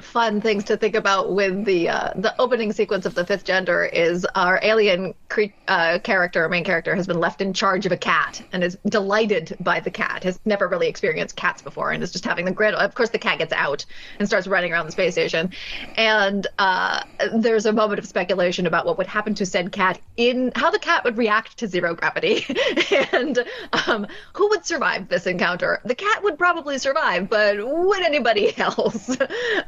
fun 0.00 0.40
things 0.40 0.64
to 0.64 0.76
think 0.76 0.94
about 0.94 1.32
with 1.32 1.64
the 1.64 1.88
uh, 1.88 2.12
the 2.16 2.34
opening 2.40 2.72
sequence 2.72 3.06
of 3.06 3.14
the 3.14 3.24
fifth 3.24 3.44
gender 3.44 3.84
is 3.84 4.26
our 4.34 4.58
alien 4.62 5.14
cre- 5.28 5.54
uh, 5.66 5.98
character, 6.02 6.48
main 6.48 6.64
character, 6.64 6.94
has 6.94 7.06
been 7.06 7.20
left 7.20 7.40
in 7.40 7.52
charge 7.52 7.86
of 7.86 7.92
a 7.92 7.96
cat 7.96 8.42
and 8.52 8.62
is 8.62 8.78
delighted 8.86 9.56
by 9.60 9.80
the 9.80 9.90
cat. 9.90 10.22
Has 10.24 10.40
never 10.44 10.68
really 10.68 10.88
experienced 10.88 11.36
cats 11.36 11.62
before 11.62 11.90
and 11.92 12.02
is 12.02 12.12
just 12.12 12.24
having 12.24 12.44
the 12.44 12.50
great. 12.50 12.74
Of 12.74 12.94
course, 12.94 13.10
the 13.10 13.18
cat 13.18 13.38
gets 13.38 13.52
out 13.52 13.84
and 14.18 14.28
starts 14.28 14.46
running 14.46 14.72
around 14.72 14.86
the 14.86 14.92
space 14.92 15.14
station, 15.14 15.50
and 15.96 16.46
uh, 16.58 17.02
there's 17.34 17.66
a 17.66 17.72
moment 17.72 17.98
of 17.98 18.06
speculation 18.06 18.66
about 18.66 18.86
what 18.86 18.98
would 18.98 19.06
happen 19.06 19.34
to 19.34 19.46
said 19.46 19.72
cat 19.72 20.00
in 20.16 20.52
how 20.54 20.70
the 20.70 20.78
cat 20.78 21.04
would 21.04 21.16
react 21.16 21.58
to 21.58 21.66
zero 21.66 21.94
gravity 21.94 22.44
and 23.12 23.44
um, 23.86 24.06
who 24.34 24.48
would 24.48 24.64
survive 24.64 25.08
this 25.08 25.26
encounter. 25.26 25.80
The 25.84 25.94
cat 25.94 26.22
would 26.22 26.38
probably 26.38 26.78
survive, 26.78 27.28
but 27.28 27.56
would 27.58 28.02
anybody 28.02 28.56
else? 28.58 29.16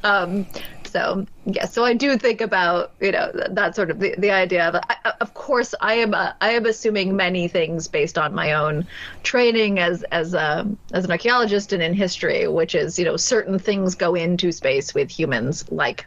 um, 0.02 0.19
Um, 0.20 0.46
so 0.84 1.24
yeah, 1.46 1.66
so 1.66 1.84
I 1.84 1.94
do 1.94 2.16
think 2.18 2.40
about 2.40 2.92
you 3.00 3.12
know 3.12 3.30
th- 3.32 3.50
that 3.52 3.76
sort 3.76 3.90
of 3.90 4.00
the, 4.00 4.14
the 4.18 4.30
idea 4.30 4.68
of 4.68 4.74
I, 4.74 5.12
of 5.20 5.34
course 5.34 5.74
I 5.80 5.94
am 5.94 6.14
a, 6.14 6.34
I 6.40 6.50
am 6.50 6.66
assuming 6.66 7.14
many 7.14 7.46
things 7.46 7.86
based 7.86 8.18
on 8.18 8.34
my 8.34 8.52
own 8.52 8.86
training 9.22 9.78
as 9.78 10.02
as 10.04 10.34
a 10.34 10.68
as 10.92 11.04
an 11.04 11.10
archaeologist 11.12 11.72
and 11.72 11.82
in 11.82 11.94
history, 11.94 12.48
which 12.48 12.74
is 12.74 12.98
you 12.98 13.04
know 13.04 13.16
certain 13.16 13.58
things 13.58 13.94
go 13.94 14.14
into 14.14 14.50
space 14.50 14.92
with 14.92 15.10
humans 15.10 15.70
like 15.70 16.06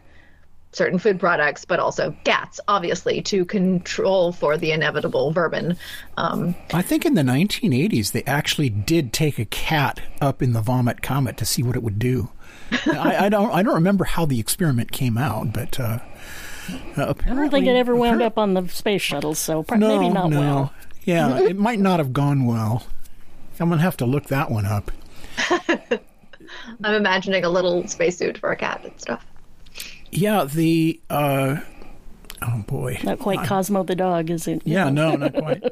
certain 0.73 0.97
food 0.97 1.19
products, 1.19 1.65
but 1.65 1.79
also 1.79 2.15
cats, 2.23 2.59
obviously, 2.67 3.21
to 3.21 3.45
control 3.45 4.31
for 4.31 4.57
the 4.57 4.71
inevitable 4.71 5.31
vermin. 5.31 5.77
Um, 6.17 6.55
I 6.73 6.81
think 6.81 7.05
in 7.05 7.13
the 7.13 7.21
1980s 7.21 8.11
they 8.11 8.23
actually 8.23 8.69
did 8.69 9.13
take 9.13 9.39
a 9.39 9.45
cat 9.45 10.01
up 10.19 10.41
in 10.41 10.53
the 10.53 10.61
Vomit 10.61 11.01
Comet 11.01 11.37
to 11.37 11.45
see 11.45 11.63
what 11.63 11.75
it 11.75 11.83
would 11.83 11.99
do. 11.99 12.29
I, 12.87 13.25
I 13.25 13.29
don't 13.29 13.51
I 13.51 13.63
don't 13.63 13.75
remember 13.75 14.03
how 14.05 14.25
the 14.25 14.39
experiment 14.39 14.91
came 14.91 15.17
out, 15.17 15.53
but 15.53 15.79
uh, 15.79 15.99
uh, 16.97 17.05
apparently 17.07 17.31
I 17.31 17.35
don't 17.35 17.49
think 17.51 17.67
it 17.67 17.75
ever 17.75 17.95
wound 17.95 18.21
appar- 18.21 18.25
up 18.25 18.37
on 18.37 18.53
the 18.53 18.67
space 18.69 19.01
shuttle, 19.01 19.35
so 19.35 19.63
pro- 19.63 19.77
No, 19.77 19.99
maybe 19.99 20.13
not 20.13 20.29
no. 20.29 20.39
well. 20.39 20.73
Yeah, 21.03 21.39
it 21.39 21.57
might 21.57 21.79
not 21.79 21.99
have 21.99 22.13
gone 22.13 22.45
well. 22.45 22.85
I'm 23.59 23.69
gonna 23.69 23.81
have 23.81 23.97
to 23.97 24.05
look 24.05 24.25
that 24.27 24.49
one 24.49 24.65
up. 24.65 24.91
I'm 26.83 26.93
imagining 26.93 27.43
a 27.43 27.49
little 27.49 27.87
spacesuit 27.87 28.37
for 28.37 28.51
a 28.51 28.55
cat 28.55 28.81
and 28.83 28.99
stuff. 28.99 29.25
Yeah, 30.11 30.43
the 30.45 30.99
uh, 31.09 31.57
oh 32.41 32.63
boy, 32.67 32.99
Not 33.03 33.19
quite 33.19 33.45
Cosmo 33.47 33.83
the 33.83 33.95
dog, 33.95 34.29
is 34.29 34.47
it? 34.47 34.61
yeah, 34.65 34.89
no, 34.89 35.15
not 35.15 35.33
quite. 35.37 35.63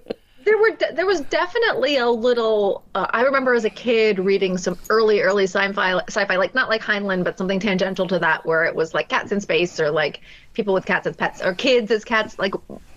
There 0.44 0.58
were 0.58 0.72
there 0.94 1.06
was 1.06 1.22
definitely 1.22 1.98
a 1.98 2.10
little. 2.10 2.84
Uh, 2.96 3.06
I 3.12 3.22
remember 3.22 3.54
as 3.54 3.66
a 3.66 3.70
kid 3.70 4.18
reading 4.20 4.58
some 4.58 4.78
early 4.90 5.22
early 5.22 5.44
sci-fi 5.44 6.00
sci-fi 6.08 6.36
like 6.36 6.56
not 6.56 6.70
like 6.70 6.82
Heinlein 6.82 7.24
but 7.24 7.38
something 7.38 7.60
tangential 7.60 8.08
to 8.08 8.18
that 8.20 8.46
where 8.46 8.64
it 8.66 8.76
was 8.76 8.94
like 8.94 9.08
cats 9.10 9.32
in 9.32 9.40
space 9.42 9.80
or 9.80 9.92
like 9.92 10.22
people 10.54 10.74
with 10.74 10.86
cats 10.86 11.06
as 11.08 11.16
pets 11.16 11.42
or 11.42 11.54
kids 11.54 11.92
as 11.92 12.04
cats 12.04 12.40
like 12.40 12.54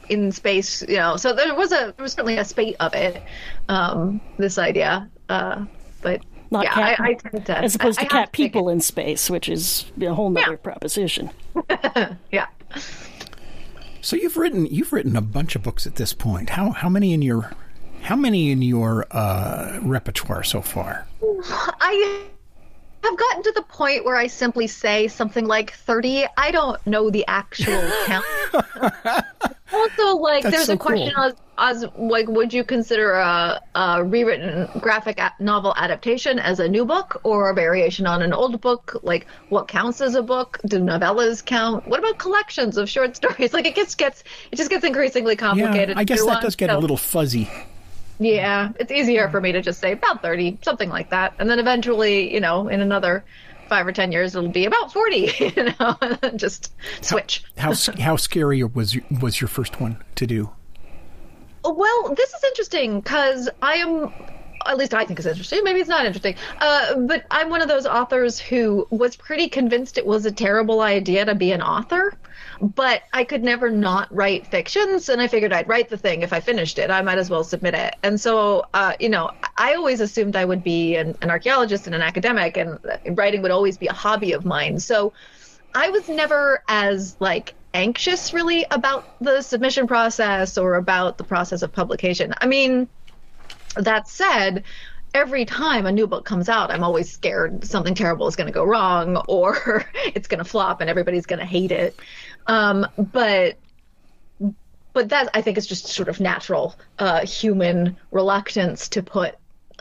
in 0.09 0.31
space 0.33 0.83
you 0.89 0.97
know 0.97 1.17
so 1.17 1.33
there 1.33 1.55
was 1.55 1.73
a 1.73 1.93
there 1.97 2.03
was 2.03 2.13
certainly 2.13 2.37
a 2.39 2.45
spate 2.45 2.77
of 2.81 2.93
it 2.95 3.23
um 3.69 4.21
this 4.39 4.59
idea 4.59 5.09
uh 5.29 5.65
but 6.03 6.21
Not 6.51 6.65
yeah, 6.65 6.75
cat, 6.75 7.01
I, 7.01 7.05
I 7.11 7.15
tend 7.15 7.47
to. 7.47 7.59
as 7.59 7.75
opposed 7.75 7.99
I- 8.01 8.05
to 8.05 8.09
I 8.09 8.11
cat 8.21 8.27
to 8.27 8.37
people 8.37 8.69
in 8.69 8.81
space, 8.81 9.29
which 9.31 9.49
is 9.49 9.87
a 10.01 10.13
whole 10.15 10.31
nother 10.31 10.53
Yeah. 10.53 10.57
proposition. 10.57 11.31
Yeah. 12.33 12.47
So 14.05 14.17
you've 14.17 14.37
written 14.37 14.67
you've 14.67 14.93
written 14.93 15.17
a 15.17 15.23
bunch 15.23 15.57
of 15.57 15.63
books 15.63 15.87
at 15.87 15.95
this 15.95 16.13
point. 16.13 16.51
How 16.51 16.73
how 16.73 16.91
many 16.91 17.15
in 17.15 17.23
your 17.23 17.51
how 18.03 18.17
many 18.17 18.51
in 18.51 18.61
your 18.61 19.07
uh, 19.11 19.81
repertoire 19.81 20.43
so 20.43 20.61
far? 20.61 21.07
I 21.81 22.27
have 23.03 23.17
gotten 23.17 23.43
to 23.45 23.53
the 23.53 23.63
point 23.63 24.05
where 24.05 24.17
I 24.17 24.27
simply 24.27 24.67
say 24.67 25.09
something 25.09 25.47
like 25.47 25.73
30. 25.73 26.27
I 26.37 26.51
don't 26.51 26.87
know 26.87 27.09
the 27.09 27.25
actual 27.27 27.81
count. 28.05 28.27
also, 29.75 30.17
like, 30.17 30.43
That's 30.43 30.55
there's 30.57 30.67
so 30.67 30.75
a 30.75 30.79
question 30.79 31.13
cool. 31.15 31.25
as, 31.25 31.35
as, 31.59 31.85
like, 31.97 32.29
would 32.29 32.53
you 32.53 32.65
consider 32.65 33.13
a, 33.15 33.61
a 33.75 34.05
rewritten 34.05 34.69
graphic 34.81 35.19
a- 35.19 35.35
novel 35.41 35.75
adaptation 35.77 36.39
as 36.39 36.61
a 36.61 36.69
new 36.69 36.85
book 36.85 37.21
or 37.25 37.51
a 37.51 37.55
variation 37.55 38.07
on 38.07 38.23
an 38.23 38.33
old 38.33 38.61
book? 38.61 38.99
Like, 39.03 39.27
what 39.49 39.69
counts 39.69 40.01
as 40.01 40.15
a 40.15 40.23
book? 40.23 40.59
Do 40.67 40.79
novellas 40.81 41.45
count? 41.45 41.87
What 41.87 41.99
about 42.01 42.19
collections 42.19 42.77
of 42.77 42.89
short 42.89 43.17
stories? 43.21 43.53
Like, 43.53 43.67
it 43.67 43.75
just 43.77 43.99
gets, 43.99 44.25
it 44.53 44.57
just 44.57 44.71
gets 44.71 44.85
increasingly 44.85 45.35
Yeah, 45.35 45.39
complicated. 45.49 45.97
I 45.99 46.05
guess 46.05 46.25
that 46.25 46.41
does 46.43 46.57
get 46.57 46.71
a 46.71 46.79
little 46.79 46.97
fuzzy. 46.97 47.49
yeah, 48.19 48.71
it's 48.79 48.93
easier 48.93 49.29
for 49.29 49.41
me 49.41 49.53
to 49.53 49.61
just 49.61 49.81
say 49.81 49.93
about 49.93 50.23
30, 50.23 50.59
something 50.63 50.89
like 50.89 51.11
that. 51.11 51.35
And 51.39 51.51
then 51.51 51.59
eventually, 51.59 52.33
you 52.33 52.41
know, 52.41 52.69
in 52.69 52.81
another 52.81 53.25
five 53.69 53.87
or 53.87 53.93
10 53.93 54.13
years, 54.13 54.35
it'll 54.35 54.49
be 54.51 54.67
about 54.67 54.93
40, 54.93 55.17
you 55.39 55.75
know, 55.81 55.97
just 56.37 56.73
switch. 57.01 57.45
How 57.57 57.71
s- 57.71 57.87
how 58.01 58.17
scary 58.17 58.63
was 58.65 58.95
your, 58.95 59.05
was 59.21 59.41
your 59.41 59.49
first 59.49 59.81
one 59.81 60.03
to 60.17 60.27
do? 60.27 60.51
Well, 61.65 62.15
this 62.15 62.29
is 62.35 62.45
interesting 62.45 63.01
because 63.01 63.49
I 63.63 63.75
am, 63.77 64.13
at 64.67 64.77
least 64.77 64.93
I 64.93 65.05
think 65.07 65.19
it's 65.19 65.27
interesting. 65.27 65.61
Maybe 65.65 65.81
it's 65.81 65.89
not 65.89 66.05
interesting. 66.05 66.35
Uh, 66.61 66.95
but 67.01 67.25
I'm 67.31 67.49
one 67.49 67.63
of 67.63 67.69
those 67.69 67.87
authors 67.87 68.39
who 68.39 68.87
was 68.91 69.17
pretty 69.17 69.49
convinced 69.49 69.97
it 69.97 70.05
was 70.07 70.27
a 70.27 70.33
terrible 70.33 70.83
idea 70.83 71.25
to 71.25 71.35
be 71.35 71.53
an 71.53 71.63
author. 71.63 72.15
But 72.61 73.03
I 73.13 73.25
could 73.25 73.43
never 73.43 73.71
not 73.71 74.15
write 74.15 74.47
fictions, 74.47 75.09
and 75.09 75.21
I 75.21 75.27
figured 75.29 75.53
I'd 75.53 75.69
write 75.69 75.89
the 75.89 75.97
thing 75.97 76.23
if 76.23 76.33
I 76.33 76.41
finished 76.41 76.79
it. 76.79 76.91
I 76.91 77.03
might 77.03 77.19
as 77.19 77.31
well 77.31 77.45
submit 77.45 77.75
it. 77.75 77.97
And 78.03 78.21
so, 78.21 78.67
uh, 78.75 78.95
you 79.01 79.09
know, 79.09 79.31
I 79.57 79.75
always 79.75 80.01
assumed 80.01 80.37
I 80.37 80.45
would 80.45 80.63
be 80.63 80.97
an, 80.97 81.17
an 81.23 81.31
archaeologist 81.31 81.87
and 81.87 81.95
an 81.95 82.03
academic, 82.03 82.57
and 82.57 82.79
writing 83.17 83.43
would 83.43 83.51
always 83.51 83.77
be 83.77 83.87
a 83.87 83.93
hobby 83.93 84.33
of 84.33 84.45
mine. 84.45 84.79
So 84.81 85.13
I 85.75 85.91
was 85.91 86.09
never 86.09 86.63
as 86.69 87.17
like 87.21 87.55
anxious 87.75 88.33
really 88.33 88.65
about 88.71 89.05
the 89.21 89.43
submission 89.43 89.87
process 89.87 90.57
or 90.57 90.77
about 90.77 91.19
the 91.19 91.25
process 91.25 91.63
of 91.63 91.73
publication. 91.73 92.33
I 92.39 92.47
mean, 92.47 92.89
that 93.77 94.09
said, 94.09 94.63
every 95.15 95.45
time 95.45 95.87
a 95.87 95.93
new 95.93 96.07
book 96.07 96.25
comes 96.25 96.49
out, 96.49 96.71
I'm 96.71 96.83
always 96.83 97.11
scared 97.11 97.65
something 97.65 97.95
terrible 97.95 98.27
is 98.27 98.37
going 98.37 98.49
to 98.49 98.53
go 98.53 98.65
wrong 98.65 99.17
or 99.29 99.87
it's 99.95 100.29
going 100.29 100.43
to 100.43 100.45
flop 100.45 100.81
and 100.81 100.91
everybody's 100.91 101.27
going 101.27 101.39
to 101.39 101.47
hate 101.47 101.73
it. 101.73 101.99
Um, 102.47 102.87
but 102.99 103.59
but 104.93 105.09
that 105.09 105.29
I 105.35 105.43
think 105.43 105.59
is 105.59 105.67
just 105.67 105.87
sort 105.89 106.09
of 106.09 106.21
natural 106.21 106.77
uh, 106.99 107.27
human 107.27 107.97
reluctance 108.13 108.89
to 108.91 109.03
put 109.03 109.35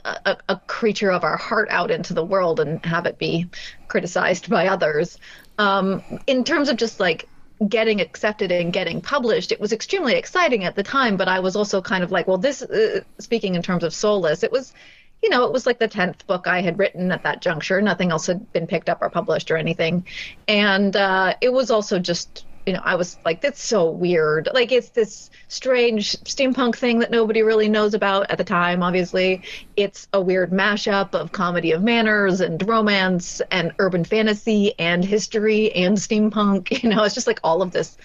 a, 0.05 0.37
a- 0.49 0.59
creature 0.67 1.11
of 1.11 1.23
our 1.23 1.37
heart 1.37 1.69
out 1.69 1.91
into 1.91 2.13
the 2.13 2.25
world 2.25 2.59
and 2.59 2.83
have 2.85 3.05
it 3.05 3.17
be 3.19 3.49
criticized 3.87 4.49
by 4.49 4.67
others. 4.67 5.17
Um, 5.59 6.03
in 6.27 6.43
terms 6.43 6.67
of 6.69 6.77
just 6.77 6.99
like 6.99 7.29
getting 7.69 8.01
accepted 8.01 8.51
and 8.51 8.73
getting 8.73 9.01
published, 9.01 9.51
it 9.51 9.59
was 9.59 9.71
extremely 9.71 10.15
exciting 10.15 10.63
at 10.65 10.75
the 10.75 10.83
time. 10.83 11.15
But 11.15 11.27
I 11.27 11.39
was 11.39 11.55
also 11.55 11.81
kind 11.81 12.03
of 12.03 12.11
like, 12.11 12.27
well, 12.27 12.37
this, 12.39 12.61
uh, 12.63 13.01
speaking 13.19 13.55
in 13.55 13.61
terms 13.61 13.83
of 13.83 13.93
Soulless, 13.93 14.43
it 14.43 14.51
was, 14.51 14.73
you 15.23 15.29
know, 15.29 15.45
it 15.45 15.53
was 15.53 15.65
like 15.65 15.79
the 15.79 15.87
10th 15.87 16.27
book 16.27 16.47
I 16.47 16.61
had 16.61 16.77
written 16.77 17.09
at 17.11 17.23
that 17.23 17.41
juncture. 17.41 17.81
Nothing 17.81 18.11
else 18.11 18.27
had 18.27 18.51
been 18.51 18.67
picked 18.67 18.89
up 18.89 19.01
or 19.01 19.09
published 19.09 19.49
or 19.49 19.55
anything. 19.55 20.05
And 20.49 20.93
uh, 20.97 21.35
it 21.39 21.53
was 21.53 21.71
also 21.71 21.97
just, 21.97 22.45
you 22.65 22.73
know, 22.73 22.81
I 22.83 22.95
was 22.95 23.17
like, 23.23 23.39
that's 23.39 23.63
so 23.63 23.89
weird. 23.89 24.49
Like, 24.53 24.73
it's 24.73 24.89
this 24.89 25.31
strange 25.47 26.11
steampunk 26.23 26.75
thing 26.75 26.99
that 26.99 27.09
nobody 27.09 27.41
really 27.41 27.69
knows 27.69 27.93
about 27.93 28.29
at 28.31 28.37
the 28.37 28.43
time, 28.43 28.83
obviously. 28.83 29.41
It's 29.77 30.09
a 30.11 30.19
weird 30.19 30.51
mashup 30.51 31.15
of 31.15 31.31
comedy 31.31 31.71
of 31.71 31.81
manners 31.81 32.41
and 32.41 32.61
romance 32.67 33.41
and 33.49 33.71
urban 33.79 34.03
fantasy 34.03 34.77
and 34.77 35.05
history 35.05 35.71
and 35.73 35.97
steampunk. 35.97 36.83
You 36.83 36.89
know, 36.89 37.03
it's 37.05 37.15
just 37.15 37.27
like 37.27 37.39
all 37.45 37.61
of 37.61 37.71
this 37.71 37.97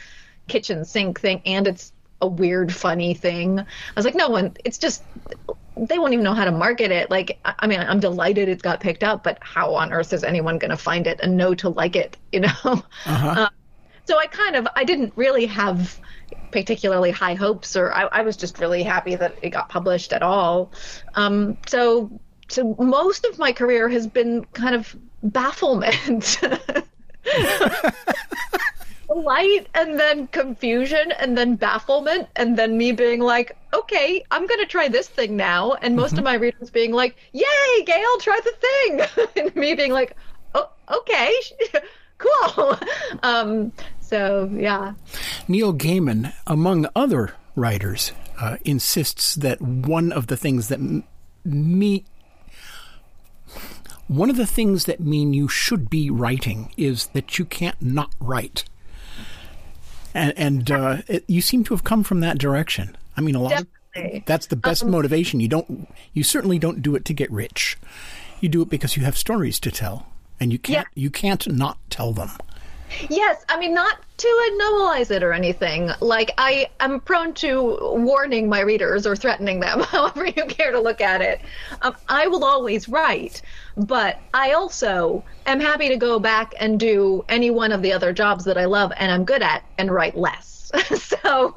kitchen 0.46 0.84
sink 0.84 1.18
thing. 1.18 1.42
And 1.44 1.66
it's 1.66 1.92
a 2.20 2.28
weird, 2.28 2.72
funny 2.72 3.14
thing. 3.14 3.58
I 3.58 3.64
was 3.96 4.04
like, 4.04 4.14
no 4.14 4.28
one, 4.28 4.56
it's 4.64 4.78
just, 4.78 5.02
they 5.78 5.98
won't 5.98 6.12
even 6.12 6.24
know 6.24 6.34
how 6.34 6.44
to 6.44 6.50
market 6.50 6.90
it. 6.90 7.10
Like, 7.10 7.38
I 7.44 7.66
mean, 7.66 7.80
I'm 7.80 8.00
delighted 8.00 8.48
it 8.48 8.62
got 8.62 8.80
picked 8.80 9.04
up, 9.04 9.22
but 9.22 9.38
how 9.40 9.74
on 9.74 9.92
earth 9.92 10.12
is 10.12 10.24
anyone 10.24 10.58
going 10.58 10.70
to 10.70 10.76
find 10.76 11.06
it 11.06 11.20
and 11.22 11.36
know 11.36 11.54
to 11.56 11.68
like 11.68 11.96
it? 11.96 12.16
You 12.32 12.40
know? 12.40 12.82
Uh, 13.06 13.48
so 14.04 14.18
I 14.18 14.26
kind 14.26 14.56
of, 14.56 14.68
I 14.76 14.84
didn't 14.84 15.12
really 15.16 15.46
have 15.46 15.98
particularly 16.50 17.10
high 17.10 17.34
hopes, 17.34 17.76
or 17.76 17.92
I, 17.92 18.02
I 18.04 18.22
was 18.22 18.36
just 18.36 18.58
really 18.58 18.82
happy 18.82 19.16
that 19.16 19.36
it 19.42 19.50
got 19.50 19.68
published 19.68 20.12
at 20.12 20.22
all. 20.22 20.72
Um, 21.14 21.56
so, 21.66 22.10
so 22.48 22.74
most 22.78 23.24
of 23.24 23.38
my 23.38 23.52
career 23.52 23.88
has 23.88 24.06
been 24.06 24.44
kind 24.52 24.74
of 24.74 24.94
bafflement. 25.22 26.38
light 29.08 29.66
and 29.74 29.98
then 29.98 30.26
confusion 30.28 31.12
and 31.12 31.36
then 31.36 31.56
bafflement 31.56 32.28
and 32.36 32.58
then 32.58 32.76
me 32.76 32.92
being 32.92 33.20
like 33.20 33.56
okay 33.72 34.22
i'm 34.30 34.46
going 34.46 34.60
to 34.60 34.66
try 34.66 34.88
this 34.88 35.08
thing 35.08 35.36
now. 35.36 35.72
And 35.74 35.96
most 35.96 36.18
of 36.18 36.24
my 36.24 36.34
readers 36.34 36.70
being 36.70 36.92
like 36.92 37.16
yay 37.32 37.84
gail 37.84 38.18
try 38.18 38.40
the 38.44 38.52
thing. 38.66 39.26
And 39.36 39.56
me 39.56 39.74
being 39.74 39.92
like 39.92 40.16
oh 40.54 40.70
okay 40.90 41.32
cool. 42.18 42.78
Um 43.22 43.72
so 44.00 44.50
yeah. 44.52 44.94
Neil 45.46 45.74
Gaiman, 45.74 46.32
among 46.46 46.86
other 46.96 47.34
writers, 47.54 48.12
uh, 48.40 48.56
insists 48.64 49.34
that 49.34 49.60
one 49.60 50.12
of 50.12 50.28
the 50.28 50.36
things 50.36 50.68
that 50.68 50.78
m- 50.78 51.04
me 51.44 52.04
one 54.06 54.30
of 54.30 54.36
the 54.36 54.46
things 54.46 54.86
that 54.86 55.00
mean 55.00 55.34
you 55.34 55.48
should 55.48 55.90
be 55.90 56.08
writing 56.08 56.72
is 56.78 57.08
that 57.08 57.38
you 57.38 57.44
can't 57.44 57.80
not 57.82 58.14
write. 58.18 58.64
And, 60.14 60.32
and 60.36 60.70
uh, 60.70 60.96
it, 61.06 61.24
you 61.26 61.40
seem 61.40 61.64
to 61.64 61.74
have 61.74 61.84
come 61.84 62.02
from 62.02 62.20
that 62.20 62.38
direction. 62.38 62.96
I 63.16 63.20
mean, 63.20 63.34
a 63.34 63.40
lot. 63.42 63.60
Of, 63.60 63.66
that's 64.26 64.46
the 64.46 64.56
best 64.56 64.84
motivation. 64.84 65.40
You 65.40 65.48
don't. 65.48 65.88
You 66.12 66.22
certainly 66.22 66.58
don't 66.58 66.82
do 66.82 66.94
it 66.94 67.04
to 67.06 67.14
get 67.14 67.30
rich. 67.30 67.76
You 68.40 68.48
do 68.48 68.62
it 68.62 68.70
because 68.70 68.96
you 68.96 69.04
have 69.04 69.18
stories 69.18 69.58
to 69.60 69.70
tell, 69.70 70.06
and 70.38 70.52
you 70.52 70.58
can't. 70.58 70.86
You 70.94 71.10
can't 71.10 71.46
not 71.52 71.78
tell 71.90 72.12
them. 72.12 72.30
Yes, 73.08 73.44
I 73.48 73.58
mean 73.58 73.74
not 73.74 73.98
to 74.18 74.58
normalize 74.60 75.10
it 75.10 75.22
or 75.22 75.32
anything. 75.32 75.90
Like 76.00 76.32
I 76.38 76.68
am 76.80 77.00
prone 77.00 77.34
to 77.34 77.78
warning 77.92 78.48
my 78.48 78.60
readers 78.60 79.06
or 79.06 79.14
threatening 79.14 79.60
them, 79.60 79.80
however 79.82 80.26
you 80.26 80.44
care 80.46 80.72
to 80.72 80.80
look 80.80 81.00
at 81.00 81.20
it. 81.20 81.40
Um, 81.82 81.96
I 82.08 82.26
will 82.26 82.44
always 82.44 82.88
write, 82.88 83.42
but 83.76 84.18
I 84.34 84.52
also 84.52 85.24
am 85.46 85.60
happy 85.60 85.88
to 85.88 85.96
go 85.96 86.18
back 86.18 86.54
and 86.58 86.80
do 86.80 87.24
any 87.28 87.50
one 87.50 87.72
of 87.72 87.82
the 87.82 87.92
other 87.92 88.12
jobs 88.12 88.44
that 88.44 88.58
I 88.58 88.64
love 88.64 88.92
and 88.96 89.12
I'm 89.12 89.24
good 89.24 89.42
at 89.42 89.64
and 89.78 89.90
write 89.90 90.16
less. 90.16 90.70
so 90.96 91.54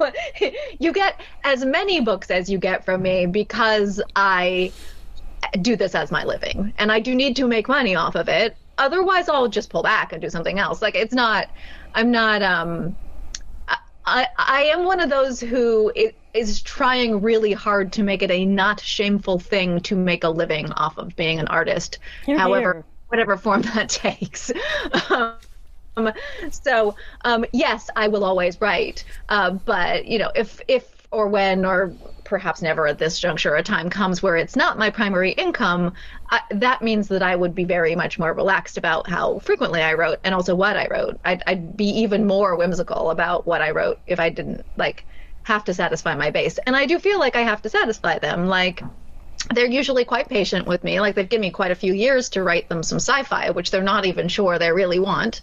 you 0.78 0.92
get 0.92 1.20
as 1.44 1.64
many 1.64 2.00
books 2.00 2.30
as 2.30 2.48
you 2.48 2.58
get 2.58 2.84
from 2.84 3.02
me 3.02 3.26
because 3.26 4.00
I 4.16 4.72
do 5.60 5.76
this 5.76 5.94
as 5.94 6.10
my 6.10 6.24
living 6.24 6.72
and 6.78 6.90
I 6.90 7.00
do 7.00 7.14
need 7.14 7.36
to 7.36 7.46
make 7.46 7.68
money 7.68 7.94
off 7.94 8.14
of 8.14 8.28
it. 8.28 8.56
Otherwise, 8.78 9.28
I'll 9.28 9.48
just 9.48 9.70
pull 9.70 9.82
back 9.82 10.12
and 10.12 10.20
do 10.22 10.30
something 10.30 10.58
else. 10.58 10.82
Like 10.82 10.94
it's 10.96 11.14
not, 11.14 11.48
I'm 11.94 12.10
not, 12.10 12.42
um, 12.42 12.96
I, 14.04 14.26
I 14.36 14.62
am 14.64 14.84
one 14.84 15.00
of 15.00 15.10
those 15.10 15.40
who 15.40 15.92
i- 15.96 16.14
trying 16.62 17.20
really 17.20 17.52
hard 17.52 17.92
to 17.94 18.02
make 18.02 18.22
it 18.22 18.30
a 18.30 18.44
not 18.44 18.80
shameful 18.80 19.38
thing 19.38 19.80
to 19.80 19.96
make 19.96 20.24
a 20.24 20.28
living 20.28 20.72
off 20.72 20.98
of 20.98 21.14
being 21.16 21.38
an 21.38 21.46
artist, 21.48 21.98
however, 22.36 22.74
hear. 22.74 22.84
whatever 23.08 23.36
form 23.36 23.62
that 23.74 23.88
takes. 23.90 24.50
Um, 25.10 26.12
so 26.50 26.96
um, 27.24 27.44
yes, 27.52 27.88
I 27.96 28.08
will 28.08 28.24
always 28.24 28.60
write, 28.60 29.04
uh, 29.28 29.50
but 29.50 30.06
you 30.06 30.18
know, 30.18 30.30
if 30.34 30.60
if 30.68 30.91
or 31.12 31.28
when 31.28 31.64
or 31.64 31.92
perhaps 32.24 32.62
never 32.62 32.86
at 32.86 32.98
this 32.98 33.18
juncture 33.20 33.54
a 33.56 33.62
time 33.62 33.90
comes 33.90 34.22
where 34.22 34.36
it's 34.36 34.56
not 34.56 34.78
my 34.78 34.88
primary 34.88 35.32
income, 35.32 35.92
I, 36.30 36.40
that 36.50 36.80
means 36.80 37.08
that 37.08 37.22
I 37.22 37.36
would 37.36 37.54
be 37.54 37.64
very 37.64 37.94
much 37.94 38.18
more 38.18 38.32
relaxed 38.32 38.78
about 38.78 39.08
how 39.08 39.38
frequently 39.40 39.82
I 39.82 39.92
wrote 39.94 40.18
and 40.24 40.34
also 40.34 40.54
what 40.54 40.76
I 40.76 40.86
wrote. 40.90 41.20
I'd, 41.24 41.42
I'd 41.46 41.76
be 41.76 41.88
even 42.00 42.26
more 42.26 42.56
whimsical 42.56 43.10
about 43.10 43.46
what 43.46 43.60
I 43.60 43.70
wrote 43.70 44.00
if 44.06 44.18
I 44.18 44.30
didn't 44.30 44.64
like 44.76 45.04
have 45.42 45.64
to 45.64 45.74
satisfy 45.74 46.14
my 46.14 46.30
base, 46.30 46.58
and 46.66 46.74
I 46.74 46.86
do 46.86 46.98
feel 46.98 47.18
like 47.18 47.36
I 47.36 47.42
have 47.42 47.60
to 47.62 47.68
satisfy 47.68 48.18
them, 48.18 48.46
like 48.46 48.82
they're 49.54 49.66
usually 49.66 50.04
quite 50.04 50.28
patient 50.28 50.66
with 50.68 50.84
me. 50.84 51.00
Like 51.00 51.16
they've 51.16 51.28
given 51.28 51.40
me 51.42 51.50
quite 51.50 51.72
a 51.72 51.74
few 51.74 51.92
years 51.92 52.28
to 52.30 52.42
write 52.44 52.68
them 52.68 52.82
some 52.82 52.96
sci-fi, 53.00 53.50
which 53.50 53.70
they're 53.72 53.82
not 53.82 54.06
even 54.06 54.28
sure 54.28 54.58
they 54.58 54.70
really 54.70 55.00
want. 55.00 55.40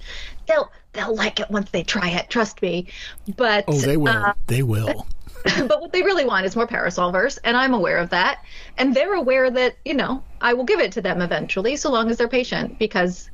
They'll 0.47 0.71
they'll 0.93 1.13
like 1.15 1.39
it 1.39 1.51
once 1.51 1.69
they 1.71 1.83
try 1.83 2.09
it. 2.09 2.29
Trust 2.29 2.61
me. 2.61 2.87
But 3.35 3.65
Oh, 3.67 3.77
they 3.77 3.97
will. 3.97 4.25
uh, 4.25 4.33
they 4.47 4.63
will. 4.63 5.05
but 5.67 5.81
what 5.81 5.91
they 5.93 6.01
really 6.01 6.25
want 6.25 6.45
is 6.45 6.55
more 6.55 6.67
parasol 6.67 7.11
verse, 7.11 7.37
and 7.37 7.55
I'm 7.55 7.73
aware 7.73 7.97
of 7.97 8.09
that. 8.09 8.39
And 8.77 8.93
they're 8.93 9.13
aware 9.13 9.49
that, 9.49 9.77
you 9.85 9.93
know, 9.93 10.23
I 10.41 10.53
will 10.53 10.65
give 10.65 10.79
it 10.79 10.91
to 10.93 11.01
them 11.01 11.21
eventually, 11.21 11.75
so 11.75 11.91
long 11.91 12.09
as 12.09 12.17
they're 12.17 12.27
patient, 12.27 12.77
because 12.77 13.29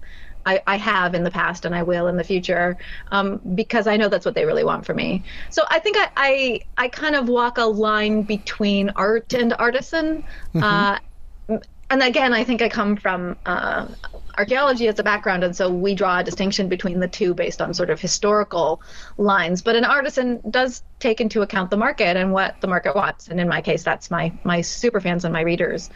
I, 0.46 0.62
I 0.68 0.78
have 0.78 1.16
in 1.16 1.24
the 1.24 1.32
past 1.32 1.66
and 1.66 1.74
I 1.74 1.82
will 1.82 2.08
in 2.08 2.18
the 2.18 2.24
future, 2.24 2.78
um, 3.12 3.42
because 3.56 3.88
I 3.88 3.98
know 3.98 4.10
that's 4.10 4.26
what 4.26 4.36
they 4.36 4.46
really 4.46 4.64
want 4.64 4.86
from 4.86 4.98
me. 4.98 5.24
So 5.50 5.64
I 5.72 5.80
think 5.80 5.98
I, 5.98 6.10
I, 6.16 6.60
I 6.78 6.88
kind 6.90 7.16
of 7.16 7.28
walk 7.28 7.58
a 7.58 7.64
line 7.66 8.22
between 8.22 8.92
art 8.96 9.34
and 9.34 9.54
artisan. 9.58 10.24
Uh, 10.64 11.00
and 11.90 12.04
again, 12.04 12.34
I 12.34 12.44
think 12.44 12.62
I 12.62 12.70
come 12.70 12.96
from 12.96 13.38
uh, 13.46 13.88
archaeology 14.38 14.88
as 14.88 15.00
a 15.00 15.04
background, 15.04 15.44
and 15.44 15.56
so 15.56 15.70
we 15.70 15.96
draw 15.96 16.20
a 16.20 16.24
distinction 16.24 16.70
between 16.70 17.00
the 17.00 17.08
two 17.08 17.34
based 17.34 17.62
on 17.62 17.74
sort 17.74 17.90
of 17.90 18.00
historical 18.00 18.82
lines. 19.18 19.62
But 19.62 19.76
an 19.76 19.86
artisan 19.86 20.42
does 20.50 20.84
take 21.00 21.22
into 21.22 21.42
account 21.42 21.70
the 21.70 21.78
market 21.78 22.18
and 22.18 22.32
what 22.32 22.60
the 22.62 22.68
market 22.68 22.96
wants, 22.96 23.28
and 23.28 23.40
in 23.40 23.48
my 23.48 23.62
case, 23.62 23.84
that's 23.84 24.12
my 24.12 24.32
my 24.44 24.62
super 24.62 25.00
fans 25.00 25.26
and 25.26 25.34
my 25.34 25.42
readers. 25.42 25.90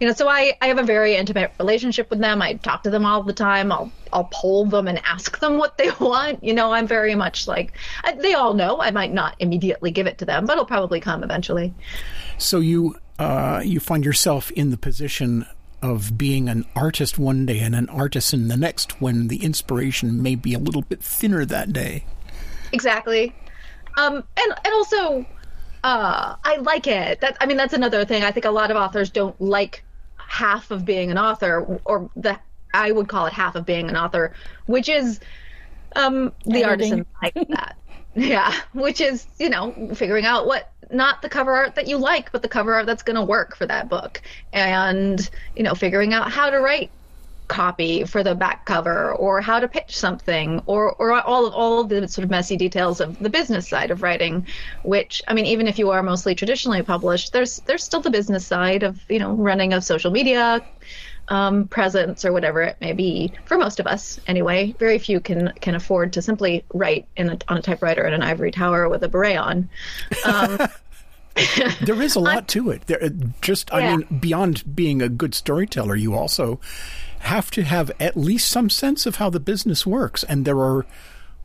You 0.00 0.08
know, 0.08 0.12
so 0.12 0.28
I, 0.28 0.54
I 0.60 0.66
have 0.66 0.78
a 0.78 0.82
very 0.82 1.14
intimate 1.14 1.52
relationship 1.58 2.10
with 2.10 2.18
them. 2.18 2.42
I 2.42 2.54
talk 2.54 2.82
to 2.82 2.90
them 2.90 3.06
all 3.06 3.22
the 3.22 3.32
time. 3.32 3.70
I'll 3.70 3.92
I'll 4.12 4.28
poll 4.32 4.66
them 4.66 4.88
and 4.88 5.00
ask 5.04 5.38
them 5.38 5.58
what 5.58 5.78
they 5.78 5.90
want. 6.00 6.42
You 6.42 6.54
know, 6.54 6.72
I'm 6.72 6.86
very 6.86 7.14
much 7.14 7.46
like 7.46 7.72
they 8.18 8.34
all 8.34 8.54
know. 8.54 8.80
I 8.80 8.90
might 8.90 9.12
not 9.12 9.36
immediately 9.38 9.90
give 9.90 10.06
it 10.06 10.18
to 10.18 10.24
them, 10.24 10.46
but 10.46 10.54
it'll 10.54 10.64
probably 10.64 11.00
come 11.00 11.22
eventually. 11.22 11.72
So 12.38 12.60
you 12.60 12.96
uh, 13.18 13.62
you 13.64 13.78
find 13.78 14.04
yourself 14.04 14.50
in 14.52 14.70
the 14.70 14.76
position 14.76 15.46
of 15.84 16.16
being 16.16 16.48
an 16.48 16.64
artist 16.74 17.18
one 17.18 17.44
day 17.44 17.58
and 17.60 17.74
an 17.74 17.90
artisan 17.90 18.48
the 18.48 18.56
next 18.56 19.02
when 19.02 19.28
the 19.28 19.44
inspiration 19.44 20.22
may 20.22 20.34
be 20.34 20.54
a 20.54 20.58
little 20.58 20.80
bit 20.80 21.02
thinner 21.02 21.44
that 21.44 21.74
day. 21.74 22.06
Exactly. 22.72 23.34
Um, 23.98 24.14
and 24.14 24.54
and 24.64 24.74
also, 24.74 25.26
uh, 25.84 26.36
I 26.42 26.56
like 26.56 26.86
it. 26.86 27.20
That 27.20 27.36
I 27.38 27.44
mean, 27.46 27.58
that's 27.58 27.74
another 27.74 28.06
thing. 28.06 28.24
I 28.24 28.32
think 28.32 28.46
a 28.46 28.50
lot 28.50 28.70
of 28.70 28.78
authors 28.78 29.10
don't 29.10 29.38
like 29.40 29.84
half 30.16 30.70
of 30.70 30.86
being 30.86 31.10
an 31.10 31.18
author, 31.18 31.78
or 31.84 32.10
the 32.16 32.38
I 32.72 32.90
would 32.90 33.08
call 33.08 33.26
it 33.26 33.34
half 33.34 33.54
of 33.54 33.66
being 33.66 33.90
an 33.90 33.96
author, 33.96 34.32
which 34.64 34.88
is 34.88 35.20
um, 35.94 36.32
the 36.46 36.64
Editing. 36.64 36.64
artisan 36.64 37.06
like 37.22 37.34
that. 37.50 37.76
Yeah, 38.16 38.54
which 38.74 39.00
is 39.00 39.26
you 39.40 39.50
know 39.50 39.90
figuring 39.92 40.24
out 40.24 40.46
what 40.46 40.70
not 40.90 41.22
the 41.22 41.28
cover 41.28 41.52
art 41.52 41.74
that 41.74 41.86
you 41.88 41.96
like, 41.96 42.32
but 42.32 42.42
the 42.42 42.48
cover 42.48 42.74
art 42.74 42.86
that's 42.86 43.02
going 43.02 43.16
to 43.16 43.24
work 43.24 43.56
for 43.56 43.66
that 43.66 43.88
book, 43.88 44.22
and 44.52 45.28
you 45.56 45.62
know 45.62 45.74
figuring 45.74 46.12
out 46.12 46.30
how 46.30 46.50
to 46.50 46.58
write 46.58 46.90
copy 47.46 48.04
for 48.04 48.22
the 48.22 48.34
back 48.34 48.64
cover 48.64 49.12
or 49.16 49.40
how 49.40 49.60
to 49.60 49.68
pitch 49.68 49.96
something 49.96 50.62
or 50.64 50.94
or 50.94 51.12
all 51.12 51.46
of 51.46 51.52
all 51.52 51.80
of 51.80 51.90
the 51.90 52.08
sort 52.08 52.24
of 52.24 52.30
messy 52.30 52.56
details 52.56 53.00
of 53.00 53.18
the 53.18 53.28
business 53.28 53.68
side 53.68 53.90
of 53.90 54.02
writing 54.02 54.46
which 54.82 55.20
i 55.28 55.34
mean 55.34 55.44
even 55.44 55.66
if 55.68 55.78
you 55.78 55.90
are 55.90 56.02
mostly 56.02 56.34
traditionally 56.34 56.82
published 56.82 57.34
there's 57.34 57.56
there's 57.66 57.84
still 57.84 58.00
the 58.00 58.10
business 58.10 58.46
side 58.46 58.82
of 58.82 58.98
you 59.10 59.18
know 59.18 59.32
running 59.34 59.74
of 59.74 59.84
social 59.84 60.10
media 60.10 60.62
um, 61.28 61.66
presence 61.68 62.24
or 62.24 62.32
whatever 62.32 62.60
it 62.62 62.76
may 62.80 62.92
be 62.92 63.32
for 63.46 63.56
most 63.56 63.80
of 63.80 63.86
us 63.86 64.20
anyway 64.26 64.74
very 64.78 64.98
few 64.98 65.20
can 65.20 65.52
can 65.60 65.74
afford 65.74 66.12
to 66.12 66.20
simply 66.22 66.64
write 66.74 67.06
in 67.16 67.30
a, 67.30 67.38
on 67.48 67.56
a 67.58 67.62
typewriter 67.62 68.06
in 68.06 68.12
an 68.12 68.22
ivory 68.22 68.50
tower 68.50 68.88
with 68.88 69.02
a 69.02 69.08
beret 69.08 69.36
on 69.38 69.68
um, 70.24 70.58
There 71.82 72.00
is 72.00 72.14
a 72.14 72.20
lot 72.20 72.46
to 72.48 72.70
it. 72.70 72.86
There, 72.86 73.10
just 73.40 73.72
I 73.74 73.80
Yeah. 73.80 73.96
mean, 73.96 74.20
beyond 74.20 74.76
being 74.76 75.02
a 75.02 75.08
good 75.08 75.34
storyteller, 75.34 75.96
you 75.96 76.14
also 76.14 76.60
have 77.20 77.50
to 77.52 77.62
have 77.64 77.90
at 77.98 78.16
least 78.16 78.48
some 78.50 78.70
sense 78.70 79.04
of 79.04 79.16
how 79.16 79.30
the 79.30 79.40
business 79.40 79.84
works, 79.84 80.22
and 80.22 80.44
there 80.44 80.60
are 80.60 80.86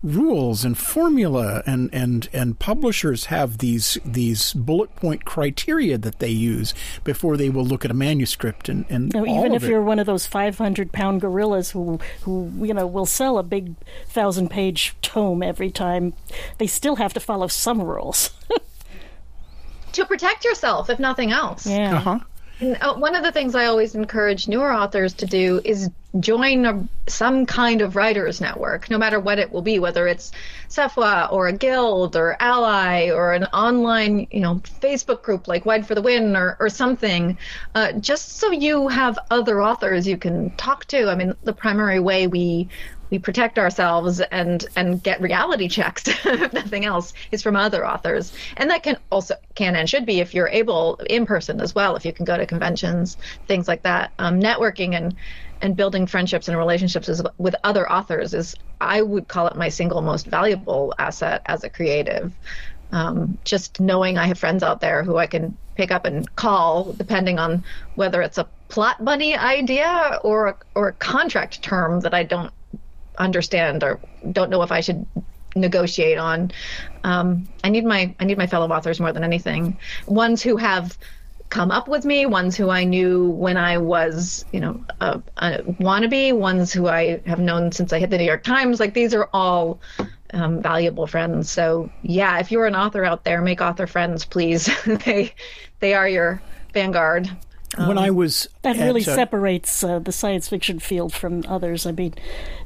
rules 0.01 0.63
and 0.63 0.77
formula 0.77 1.61
and 1.65 1.89
and 1.93 2.29
and 2.31 2.57
publishers 2.57 3.25
have 3.25 3.57
these 3.57 3.97
these 4.05 4.53
bullet 4.53 4.95
point 4.95 5.25
criteria 5.25 5.97
that 5.97 6.19
they 6.19 6.29
use 6.29 6.73
before 7.03 7.35
they 7.35 7.49
will 7.49 7.65
look 7.65 7.83
at 7.83 7.91
a 7.91 7.93
manuscript 7.93 8.69
and 8.69 8.85
and 8.89 9.13
You 9.13 9.21
know, 9.21 9.27
all 9.29 9.39
even 9.39 9.53
if 9.53 9.63
it. 9.63 9.69
you're 9.69 9.81
one 9.81 9.99
of 9.99 10.05
those 10.05 10.25
500 10.25 10.93
pound 10.93 11.19
gorillas 11.19 11.71
who, 11.71 11.99
who 12.21 12.49
you 12.61 12.73
know, 12.73 12.87
will 12.87 13.05
sell 13.05 13.37
a 13.37 13.43
big 13.43 13.75
thousand 14.07 14.49
page 14.49 14.95
tome 15.01 15.43
every 15.43 15.69
time, 15.69 16.13
they 16.59 16.67
still 16.67 16.95
have 16.95 17.13
to 17.13 17.19
follow 17.19 17.47
some 17.47 17.81
rules. 17.81 18.31
to 19.91 20.05
protect 20.05 20.45
yourself 20.45 20.89
if 20.89 20.99
nothing 20.99 21.31
else 21.31 21.65
yeah. 21.65 21.97
uh-huh. 21.97 22.19
Uh, 22.61 22.93
one 22.95 23.15
of 23.15 23.23
the 23.23 23.31
things 23.31 23.55
I 23.55 23.65
always 23.65 23.95
encourage 23.95 24.47
newer 24.47 24.73
authors 24.73 25.13
to 25.15 25.25
do 25.25 25.61
is 25.63 25.89
join 26.19 26.65
a, 26.65 26.87
some 27.07 27.45
kind 27.45 27.81
of 27.81 27.95
writers 27.95 28.41
network, 28.41 28.89
no 28.89 28.97
matter 28.97 29.19
what 29.19 29.39
it 29.39 29.51
will 29.51 29.61
be, 29.61 29.79
whether 29.79 30.07
it's 30.07 30.31
SFWA 30.67 31.31
or 31.31 31.47
a 31.47 31.53
guild 31.53 32.15
or 32.17 32.35
ALLi 32.41 33.11
or 33.11 33.33
an 33.33 33.45
online, 33.45 34.27
you 34.31 34.41
know, 34.41 34.55
Facebook 34.81 35.21
group 35.21 35.47
like 35.47 35.65
Wide 35.65 35.85
for 35.85 35.95
the 35.95 36.01
Win 36.01 36.35
or, 36.35 36.57
or 36.59 36.67
something, 36.67 37.37
uh, 37.75 37.93
just 37.93 38.37
so 38.37 38.51
you 38.51 38.89
have 38.89 39.17
other 39.31 39.61
authors 39.61 40.07
you 40.07 40.17
can 40.17 40.49
talk 40.57 40.85
to. 40.85 41.09
I 41.09 41.15
mean, 41.15 41.33
the 41.43 41.53
primary 41.53 41.99
way 41.99 42.27
we 42.27 42.67
we 43.09 43.19
protect 43.19 43.57
ourselves 43.57 44.21
and 44.21 44.65
and 44.75 45.01
get 45.03 45.21
reality 45.21 45.67
checks 45.67 46.07
if 46.25 46.53
nothing 46.53 46.85
else 46.85 47.13
is 47.31 47.41
from 47.41 47.55
other 47.55 47.85
authors. 47.85 48.33
And 48.57 48.69
that 48.69 48.83
can 48.83 48.97
also 49.11 49.35
can 49.55 49.75
and 49.75 49.89
should 49.89 50.05
be 50.05 50.19
if 50.19 50.33
you're 50.33 50.49
able 50.49 50.95
in 51.09 51.25
person 51.25 51.61
as 51.61 51.73
well 51.75 51.95
if 51.95 52.05
you 52.05 52.13
can 52.13 52.25
go 52.25 52.37
to 52.37 52.45
conventions 52.45 53.17
things 53.47 53.67
like 53.67 53.83
that. 53.83 54.13
Um, 54.19 54.39
networking 54.39 54.95
and 54.95 55.15
and 55.61 55.75
building 55.75 56.07
friendships 56.07 56.47
and 56.47 56.57
relationships 56.57 57.09
with 57.37 57.55
other 57.65 57.91
authors 57.91 58.33
is 58.33 58.55
i 58.79 59.01
would 59.01 59.27
call 59.27 59.47
it 59.47 59.57
my 59.57 59.67
single 59.67 60.01
most 60.01 60.25
valuable 60.27 60.93
asset 60.99 61.41
as 61.45 61.63
a 61.63 61.69
creative. 61.69 62.33
Um, 62.91 63.37
just 63.45 63.79
knowing 63.79 64.17
I 64.17 64.25
have 64.25 64.39
friends 64.39 64.63
out 64.63 64.81
there 64.81 65.03
who 65.03 65.17
I 65.17 65.27
can 65.27 65.55
pick 65.75 65.91
up 65.91 66.05
and 66.05 66.35
call, 66.35 66.93
depending 66.93 67.37
on 67.37 67.63
whether 67.93 68.21
it's 68.23 68.39
a 68.39 68.49
plot 68.67 69.03
bunny 69.05 69.35
idea 69.35 70.19
or 70.23 70.57
or 70.75 70.87
a 70.89 70.93
contract 70.93 71.61
term 71.61 71.99
that 72.01 72.13
I 72.13 72.23
don't 72.23 72.51
understand 73.19 73.83
or 73.83 73.99
don't 74.31 74.49
know 74.49 74.61
if 74.61 74.71
I 74.71 74.79
should 74.79 75.05
negotiate 75.55 76.17
on. 76.17 76.51
Um, 77.03 77.47
I 77.63 77.69
need 77.69 77.85
my 77.85 78.13
I 78.19 78.25
need 78.25 78.37
my 78.37 78.47
fellow 78.47 78.67
authors 78.69 78.99
more 78.99 79.11
than 79.11 79.23
anything. 79.23 79.77
Ones 80.07 80.41
who 80.41 80.57
have 80.57 80.97
come 81.49 81.71
up 81.71 81.87
with 81.87 82.05
me, 82.05 82.25
ones 82.25 82.55
who 82.55 82.69
I 82.69 82.83
knew 82.83 83.29
when 83.31 83.57
I 83.57 83.79
was, 83.79 84.45
you 84.51 84.59
know, 84.59 84.83
a, 85.01 85.21
a 85.37 85.63
wannabe, 85.63 86.33
ones 86.33 86.71
who 86.71 86.87
I 86.87 87.21
have 87.25 87.39
known 87.39 87.71
since 87.71 87.91
I 87.91 87.99
hit 87.99 88.11
the 88.11 88.17
New 88.17 88.23
York 88.23 88.43
Times. 88.43 88.79
Like 88.79 88.93
these 88.93 89.13
are 89.15 89.29
all 89.33 89.79
um, 90.33 90.61
valuable 90.61 91.07
friends. 91.07 91.49
So 91.49 91.89
yeah, 92.03 92.39
if 92.39 92.51
you're 92.51 92.67
an 92.67 92.75
author 92.75 93.03
out 93.03 93.23
there, 93.23 93.41
make 93.41 93.61
author 93.61 93.87
friends, 93.87 94.25
please. 94.25 94.69
they 95.05 95.33
they 95.79 95.93
are 95.93 96.07
your 96.07 96.41
vanguard. 96.73 97.29
When 97.77 97.97
I 97.97 98.09
was 98.11 98.47
That 98.63 98.77
at, 98.77 98.85
really 98.85 99.01
uh, 99.01 99.15
separates 99.15 99.83
uh, 99.83 99.99
the 99.99 100.11
science 100.11 100.47
fiction 100.49 100.79
field 100.79 101.13
from 101.13 101.43
others. 101.47 101.85
I 101.85 101.91
mean, 101.91 102.15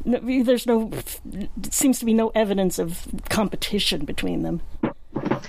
no, 0.05 0.19
there's 0.43 0.65
no, 0.65 0.91
seems 1.69 1.99
to 1.99 2.05
be 2.05 2.13
no 2.13 2.29
evidence 2.35 2.79
of 2.79 3.05
competition 3.29 4.05
between 4.05 4.43
them. 4.43 4.61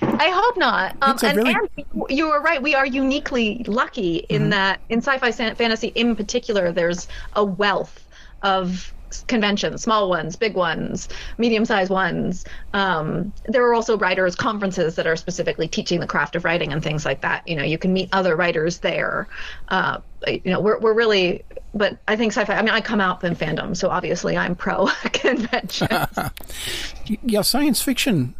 I 0.03 0.29
hope 0.31 0.57
not. 0.57 0.97
Um, 1.03 1.17
and, 1.23 1.37
really- 1.39 1.55
and 1.77 2.05
you 2.09 2.29
were 2.29 2.41
right. 2.41 2.63
We 2.63 2.75
are 2.75 2.87
uniquely 2.87 3.65
lucky 3.67 4.17
in 4.29 4.51
that 4.51 4.81
in 4.89 4.99
sci-fi 5.01 5.31
san- 5.31 5.55
fantasy, 5.55 5.89
in 5.89 6.15
particular, 6.17 6.73
there's 6.73 7.09
a 7.35 7.45
wealth 7.45 8.05
of 8.43 8.93
s- 9.04 9.04
conventions, 9.23 9.83
small 9.83 10.09
ones, 10.09 10.37
big 10.37 10.55
ones, 10.55 11.09
medium-sized 11.39 11.91
ones. 11.91 12.45
Um, 12.73 13.33
there 13.47 13.67
are 13.67 13.75
also 13.75 13.97
writers' 13.97 14.35
conferences 14.35 14.97
that 14.97 15.07
are 15.07 15.17
specifically 15.17 15.69
teaching 15.69 16.01
the 16.01 16.07
craft 16.07 16.37
of 16.37 16.45
writing 16.45 16.73
and 16.73 16.83
things 16.83 17.05
like 17.05 17.21
that. 17.21 17.47
You 17.47 17.57
know, 17.57 17.63
you 17.63 17.79
can 17.79 17.93
meet 17.93 18.09
other 18.13 18.37
writers 18.37 18.79
there. 18.79 19.29
Uh, 19.69 20.01
you 20.27 20.41
know, 20.45 20.61
we're 20.61 20.79
we're 20.79 20.95
really. 20.95 21.45
But 21.77 21.99
I 22.07 22.17
think 22.17 22.33
sci-fi. 22.33 22.55
I 22.55 22.63
mean, 22.63 22.71
I 22.71 22.81
come 22.81 23.01
out 23.01 23.25
in 23.25 23.35
fandom, 23.35 23.77
so 23.77 23.91
obviously 23.91 24.37
I'm 24.37 24.55
pro 24.55 24.87
convention. 25.13 25.89
yeah, 27.25 27.43
science 27.43 27.83
fiction 27.83 28.37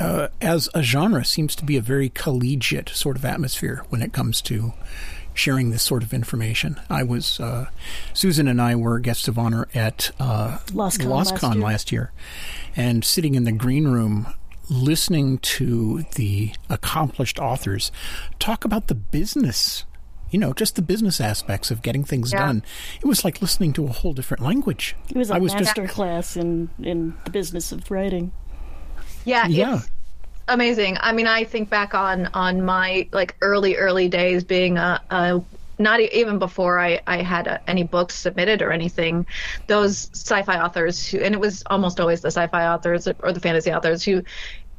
uh, 0.00 0.28
as 0.40 0.68
a 0.74 0.82
genre 0.82 1.24
seems 1.24 1.54
to 1.56 1.64
be 1.64 1.76
a 1.76 1.82
very 1.82 2.08
collegiate 2.08 2.88
sort 2.88 3.16
of 3.16 3.24
atmosphere 3.24 3.84
when 3.90 4.00
it 4.00 4.12
comes 4.12 4.40
to 4.42 4.72
sharing 5.34 5.70
this 5.70 5.82
sort 5.82 6.02
of 6.02 6.12
information. 6.12 6.80
I 6.90 7.02
was 7.02 7.38
uh, 7.40 7.66
Susan 8.12 8.48
and 8.48 8.60
I 8.60 8.74
were 8.76 8.98
guests 8.98 9.28
of 9.28 9.38
honor 9.38 9.68
at 9.74 10.10
uh, 10.20 10.58
LosCon 10.66 11.06
last 11.06 11.34
LosCon 11.34 11.54
year. 11.54 11.62
last 11.64 11.92
year, 11.92 12.12
and 12.76 13.04
sitting 13.04 13.34
in 13.34 13.44
the 13.44 13.52
green 13.52 13.88
room. 13.88 14.26
Listening 14.72 15.38
to 15.38 16.04
the 16.14 16.52
accomplished 16.68 17.40
authors 17.40 17.90
talk 18.38 18.64
about 18.64 18.86
the 18.86 18.94
business, 18.94 19.84
you 20.30 20.38
know, 20.38 20.52
just 20.52 20.76
the 20.76 20.82
business 20.82 21.20
aspects 21.20 21.72
of 21.72 21.82
getting 21.82 22.04
things 22.04 22.32
Yeah. 22.32 22.46
done. 22.46 22.62
It 23.02 23.04
was 23.06 23.24
like 23.24 23.42
listening 23.42 23.72
to 23.72 23.86
a 23.86 23.90
whole 23.90 24.12
different 24.12 24.44
language. 24.44 24.94
It 25.08 25.16
was 25.16 25.28
a 25.28 25.34
I 25.34 25.38
was 25.38 25.50
just 25.54 25.64
master 25.76 25.88
class 25.88 26.36
in, 26.36 26.70
in 26.80 27.16
the 27.24 27.30
business 27.30 27.72
of 27.72 27.90
writing. 27.90 28.30
Yeah, 29.24 29.48
Yeah. 29.48 29.78
it's 29.78 29.88
amazing. 30.50 30.98
I 31.00 31.12
mean, 31.12 31.26
I 31.26 31.44
think 31.44 31.70
back 31.70 31.94
on 31.94 32.26
on 32.34 32.62
my 32.64 33.08
like 33.12 33.36
early 33.40 33.76
early 33.76 34.08
days 34.08 34.44
being 34.44 34.78
a, 34.78 35.02
a 35.10 35.40
not 35.78 36.00
even 36.00 36.38
before 36.38 36.78
I 36.78 37.00
I 37.06 37.22
had 37.22 37.48
uh 37.48 37.58
any 37.66 37.84
books 37.84 38.14
submitted 38.16 38.62
or 38.62 38.72
anything. 38.72 39.26
Those 39.68 40.10
sci-fi 40.14 40.60
authors 40.60 41.06
who, 41.08 41.20
and 41.20 41.34
it 41.34 41.40
was 41.40 41.62
almost 41.70 42.00
always 42.00 42.20
the 42.20 42.28
sci-fi 42.30 42.66
authors 42.68 43.08
or 43.20 43.32
the 43.32 43.40
fantasy 43.40 43.72
authors 43.72 44.04
who 44.04 44.22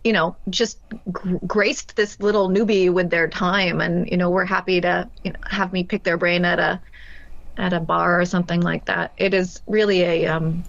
you 0.04 0.14
know, 0.14 0.38
just 0.50 0.80
gr- 1.12 1.38
graced 1.48 1.96
this 1.96 2.20
little 2.22 2.50
newbie 2.50 2.92
with 2.94 3.10
their 3.12 3.28
time, 3.30 3.82
and 3.82 4.10
you 4.10 4.18
know, 4.18 4.30
we're 4.32 4.46
happy 4.46 4.82
to 4.82 5.12
you 5.24 5.32
know, 5.32 5.40
have 5.50 5.74
me 5.74 5.84
pick 5.84 6.04
their 6.04 6.18
brain 6.18 6.46
at 6.46 6.60
a 6.60 6.82
at 7.58 7.74
a 7.74 7.80
bar 7.80 8.20
or 8.22 8.26
something 8.26 8.62
like 8.62 8.86
that. 8.86 9.14
It 9.18 9.34
is 9.34 9.62
really 9.68 10.02
a 10.04 10.28
um, 10.28 10.66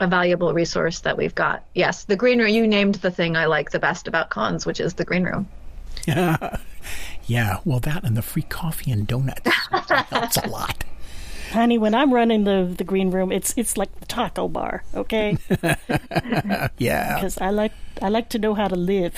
a 0.00 0.06
valuable 0.06 0.52
resource 0.52 1.00
that 1.00 1.16
we've 1.16 1.34
got. 1.34 1.64
Yes, 1.74 2.04
the 2.04 2.16
green 2.16 2.38
room. 2.38 2.48
You 2.48 2.66
named 2.66 2.96
the 2.96 3.10
thing 3.10 3.36
I 3.36 3.46
like 3.46 3.70
the 3.70 3.78
best 3.78 4.08
about 4.08 4.30
cons, 4.30 4.66
which 4.66 4.80
is 4.80 4.94
the 4.94 5.04
green 5.04 5.24
room. 5.24 5.48
Yeah, 7.26 7.58
well, 7.64 7.78
that 7.80 8.02
and 8.04 8.16
the 8.16 8.22
free 8.22 8.42
coffee 8.42 8.90
and 8.90 9.06
donuts 9.06 9.48
helps 10.10 10.36
a 10.36 10.48
lot. 10.48 10.84
Honey, 11.50 11.78
when 11.78 11.94
I'm 11.94 12.12
running 12.12 12.44
the 12.44 12.74
the 12.76 12.84
green 12.84 13.10
room, 13.10 13.30
it's 13.30 13.54
it's 13.56 13.76
like 13.76 13.94
the 14.00 14.06
taco 14.06 14.48
bar, 14.48 14.82
okay? 14.94 15.36
Yeah. 16.78 17.14
Because 17.14 17.38
I 17.38 17.50
like 17.50 17.72
I 18.00 18.08
like 18.08 18.28
to 18.30 18.38
know 18.38 18.54
how 18.54 18.68
to 18.68 18.76
live. 18.76 19.14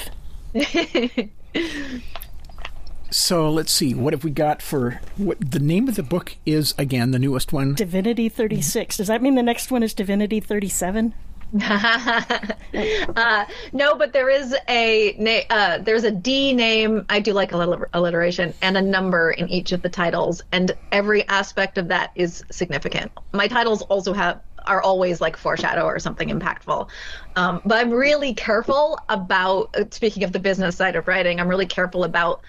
So 3.16 3.48
let's 3.48 3.70
see. 3.70 3.94
What 3.94 4.12
have 4.12 4.24
we 4.24 4.33
got 4.33 4.61
for 4.61 5.00
what 5.16 5.53
the 5.53 5.61
name 5.61 5.87
of 5.88 5.94
the 5.94 6.03
book 6.03 6.37
is 6.44 6.74
again? 6.77 7.12
The 7.12 7.20
newest 7.20 7.53
one. 7.53 7.74
Divinity 7.74 8.29
36. 8.29 8.96
Does 8.96 9.07
that 9.07 9.22
mean 9.22 9.37
the 9.37 9.42
next 9.42 9.70
one 9.70 9.85
is 9.85 9.94
Divinity 9.94 10.40
37? 10.40 11.14
uh, 11.62 13.44
no, 13.72 13.94
but 13.94 14.12
there 14.12 14.29
is 14.29 14.57
a 14.68 15.14
na- 15.16 15.55
uh, 15.57 15.79
there's 15.79 16.03
a 16.03 16.11
D 16.11 16.53
name. 16.55 17.07
I 17.09 17.20
do 17.20 17.33
like 17.33 17.53
a 17.53 17.57
little 17.57 17.85
alliteration 17.92 18.53
and 18.62 18.77
a 18.77 18.83
number 18.83 19.31
in 19.31 19.48
each 19.48 19.70
of 19.70 19.83
the 19.83 19.88
titles, 19.88 20.42
and 20.50 20.72
every 20.90 21.22
aspect 21.29 21.79
of 21.79 21.87
that 21.87 22.11
is 22.16 22.42
significant. 22.50 23.12
My 23.31 23.46
titles 23.46 23.83
also 23.83 24.12
have 24.12 24.40
are 24.66 24.83
always 24.83 25.20
like 25.20 25.37
foreshadow 25.37 25.85
or 25.85 26.00
something 26.00 26.31
impactful. 26.31 26.88
Um, 27.37 27.62
but 27.64 27.79
I'm 27.79 27.90
really 27.90 28.35
careful 28.35 28.98
about 29.09 29.72
uh, 29.77 29.85
speaking 29.92 30.24
of 30.24 30.33
the 30.33 30.40
business 30.40 30.74
side 30.74 30.96
of 30.96 31.07
writing. 31.07 31.38
I'm 31.38 31.48
really 31.48 31.66
careful 31.66 32.03
about 32.03 32.40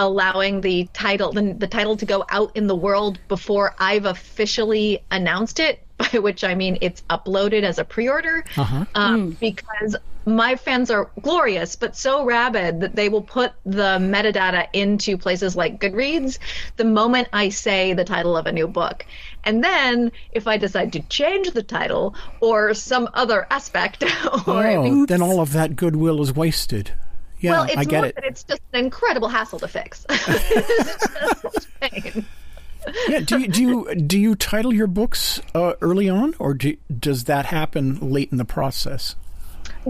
allowing 0.00 0.62
the 0.62 0.88
title 0.94 1.30
the, 1.32 1.52
the 1.52 1.66
title 1.66 1.94
to 1.94 2.06
go 2.06 2.24
out 2.30 2.56
in 2.56 2.66
the 2.66 2.74
world 2.74 3.18
before 3.28 3.74
I've 3.78 4.06
officially 4.06 5.04
announced 5.10 5.60
it 5.60 5.84
by 5.98 6.18
which 6.18 6.42
I 6.42 6.54
mean 6.54 6.78
it's 6.80 7.02
uploaded 7.10 7.62
as 7.62 7.78
a 7.78 7.84
pre-order. 7.84 8.42
Um, 8.94 9.36
because 9.38 9.94
my 10.24 10.56
fans 10.56 10.90
are 10.90 11.10
glorious 11.20 11.76
but 11.76 11.96
so 11.96 12.24
rabid 12.24 12.80
that 12.80 12.94
they 12.96 13.08
will 13.10 13.22
put 13.22 13.52
the 13.64 13.98
metadata 14.00 14.66
into 14.72 15.18
places 15.18 15.54
like 15.56 15.80
Goodreads 15.80 16.38
the 16.76 16.84
moment 16.84 17.28
I 17.32 17.50
say 17.50 17.92
the 17.92 18.04
title 18.04 18.36
of 18.36 18.46
a 18.46 18.52
new 18.52 18.68
book. 18.68 19.04
And 19.44 19.62
then 19.62 20.12
if 20.32 20.46
I 20.46 20.56
decide 20.56 20.92
to 20.94 21.00
change 21.08 21.50
the 21.50 21.62
title 21.62 22.14
or 22.40 22.72
some 22.72 23.08
other 23.12 23.46
aspect 23.50 24.02
or 24.46 24.66
Oh, 24.66 25.06
then 25.06 25.20
all 25.20 25.40
of 25.40 25.52
that 25.52 25.76
goodwill 25.76 26.22
is 26.22 26.34
wasted. 26.34 26.92
Yeah, 27.40 27.52
well, 27.52 27.64
it's 27.64 27.76
I 27.76 27.84
get 27.84 27.96
more 27.98 28.06
it. 28.06 28.14
that 28.16 28.24
it's 28.24 28.44
just 28.44 28.60
an 28.72 28.84
incredible 28.84 29.28
hassle 29.28 29.58
to 29.60 29.68
fix. 29.68 30.04
it's 30.10 31.42
just 31.42 31.68
a. 31.82 32.24
Yeah, 33.08 33.20
do 33.20 33.38
you 33.38 33.48
do 33.48 33.62
you 33.62 33.94
do 33.94 34.18
you 34.18 34.34
title 34.34 34.72
your 34.72 34.86
books 34.86 35.40
uh, 35.54 35.74
early 35.80 36.08
on, 36.08 36.34
or 36.38 36.54
do, 36.54 36.76
does 36.98 37.24
that 37.24 37.46
happen 37.46 38.10
late 38.12 38.30
in 38.32 38.38
the 38.38 38.44
process? 38.44 39.16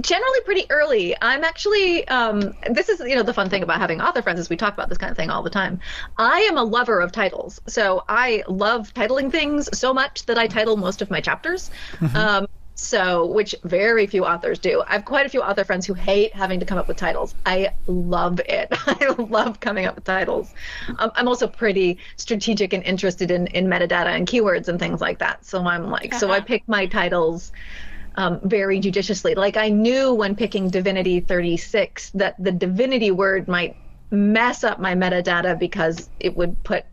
Generally, 0.00 0.40
pretty 0.44 0.66
early. 0.70 1.16
I'm 1.20 1.42
actually. 1.42 2.06
Um, 2.08 2.54
this 2.70 2.88
is 2.88 3.00
you 3.00 3.16
know 3.16 3.22
the 3.22 3.34
fun 3.34 3.48
thing 3.48 3.62
about 3.62 3.78
having 3.78 4.00
author 4.00 4.22
friends 4.22 4.38
is 4.38 4.48
we 4.48 4.56
talk 4.56 4.74
about 4.74 4.88
this 4.88 4.98
kind 4.98 5.10
of 5.10 5.16
thing 5.16 5.30
all 5.30 5.42
the 5.42 5.50
time. 5.50 5.80
I 6.16 6.40
am 6.42 6.56
a 6.56 6.62
lover 6.62 7.00
of 7.00 7.10
titles, 7.12 7.60
so 7.66 8.04
I 8.08 8.44
love 8.48 8.92
titling 8.94 9.32
things 9.32 9.68
so 9.76 9.92
much 9.92 10.26
that 10.26 10.38
I 10.38 10.46
title 10.46 10.76
most 10.76 11.02
of 11.02 11.10
my 11.10 11.20
chapters. 11.20 11.70
Um, 12.14 12.46
so, 12.80 13.26
which 13.26 13.54
very 13.64 14.06
few 14.06 14.24
authors 14.24 14.58
do. 14.58 14.82
I 14.86 14.94
have 14.94 15.04
quite 15.04 15.26
a 15.26 15.28
few 15.28 15.42
author 15.42 15.64
friends 15.64 15.86
who 15.86 15.94
hate 15.94 16.34
having 16.34 16.60
to 16.60 16.66
come 16.66 16.78
up 16.78 16.88
with 16.88 16.96
titles. 16.96 17.34
I 17.44 17.74
love 17.86 18.40
it. 18.40 18.68
I 18.86 19.14
love 19.18 19.60
coming 19.60 19.86
up 19.86 19.94
with 19.94 20.04
titles. 20.04 20.52
Um, 20.98 21.12
I'm 21.14 21.28
also 21.28 21.46
pretty 21.46 21.98
strategic 22.16 22.72
and 22.72 22.82
interested 22.82 23.30
in, 23.30 23.46
in 23.48 23.66
metadata 23.66 24.06
and 24.06 24.26
keywords 24.26 24.68
and 24.68 24.78
things 24.78 25.00
like 25.00 25.18
that. 25.18 25.44
So 25.44 25.64
I'm 25.66 25.90
like, 25.90 26.14
so 26.14 26.30
I 26.30 26.40
pick 26.40 26.62
my 26.66 26.86
titles 26.86 27.52
um, 28.16 28.40
very 28.44 28.80
judiciously. 28.80 29.34
Like 29.34 29.56
I 29.56 29.68
knew 29.68 30.14
when 30.14 30.34
picking 30.34 30.70
Divinity 30.70 31.20
36 31.20 32.10
that 32.14 32.34
the 32.42 32.50
divinity 32.50 33.10
word 33.10 33.46
might 33.46 33.76
mess 34.10 34.64
up 34.64 34.80
my 34.80 34.94
metadata 34.94 35.58
because 35.58 36.08
it 36.18 36.36
would 36.36 36.60
put 36.64 36.84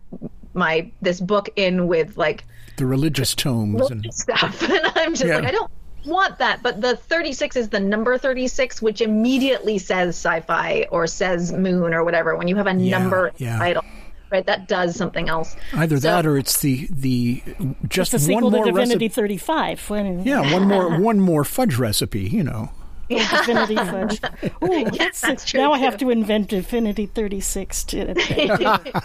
my 0.53 0.91
this 1.01 1.19
book 1.19 1.49
in 1.55 1.87
with 1.87 2.17
like 2.17 2.43
The 2.77 2.85
religious 2.85 3.33
tomes 3.33 3.89
and 3.89 4.13
stuff. 4.13 4.61
And 4.69 4.91
I'm 4.95 5.11
just 5.13 5.25
Yeah. 5.25 5.35
like, 5.37 5.45
I 5.45 5.51
don't 5.51 5.71
want 6.07 6.39
that. 6.39 6.63
But 6.63 6.81
the 6.81 6.95
36 6.95 7.55
is 7.55 7.69
the 7.69 7.79
number 7.79 8.17
36, 8.17 8.81
which 8.81 9.01
immediately 9.01 9.77
says 9.77 10.09
sci 10.15 10.39
fi 10.41 10.87
or 10.91 11.05
says 11.07 11.51
moon 11.51 11.93
or 11.93 12.03
whatever. 12.03 12.35
When 12.35 12.47
you 12.47 12.55
have 12.55 12.67
a 12.67 12.73
Yeah, 12.73 12.97
number 12.97 13.31
yeah. 13.37 13.57
title, 13.59 13.83
right, 14.31 14.45
that 14.45 14.67
does 14.67 14.95
something 14.95 15.29
else. 15.29 15.55
either 15.73 15.97
So- 15.97 16.07
that 16.07 16.25
or 16.25 16.37
it's 16.37 16.59
the 16.61 16.87
the 16.91 17.43
just 17.87 18.13
It's 18.13 18.25
the 18.25 18.33
one 18.33 18.43
sequel 18.43 18.51
to 18.63 18.71
Divinity 18.71 19.05
recipe. 19.05 19.07
35. 19.09 19.89
When, 19.89 20.23
Yeah, 20.23 20.51
one 20.53 20.67
more 20.67 20.99
one 20.99 21.19
more 21.19 21.43
fudge 21.43 21.75
recipe. 21.77 22.21
You 22.21 22.43
know. 22.43 22.71
Divinity 23.09 23.75
Fudge. 23.75 24.21
Ooh, 24.63 24.89
that's, 24.91 25.21
that's 25.21 25.45
true, 25.45 25.61
now 25.61 25.71
I 25.71 25.79
have 25.79 25.97
to 25.97 26.09
invent 26.09 26.49
Divinity 26.49 27.05
36 27.05 27.83
to 27.85 28.13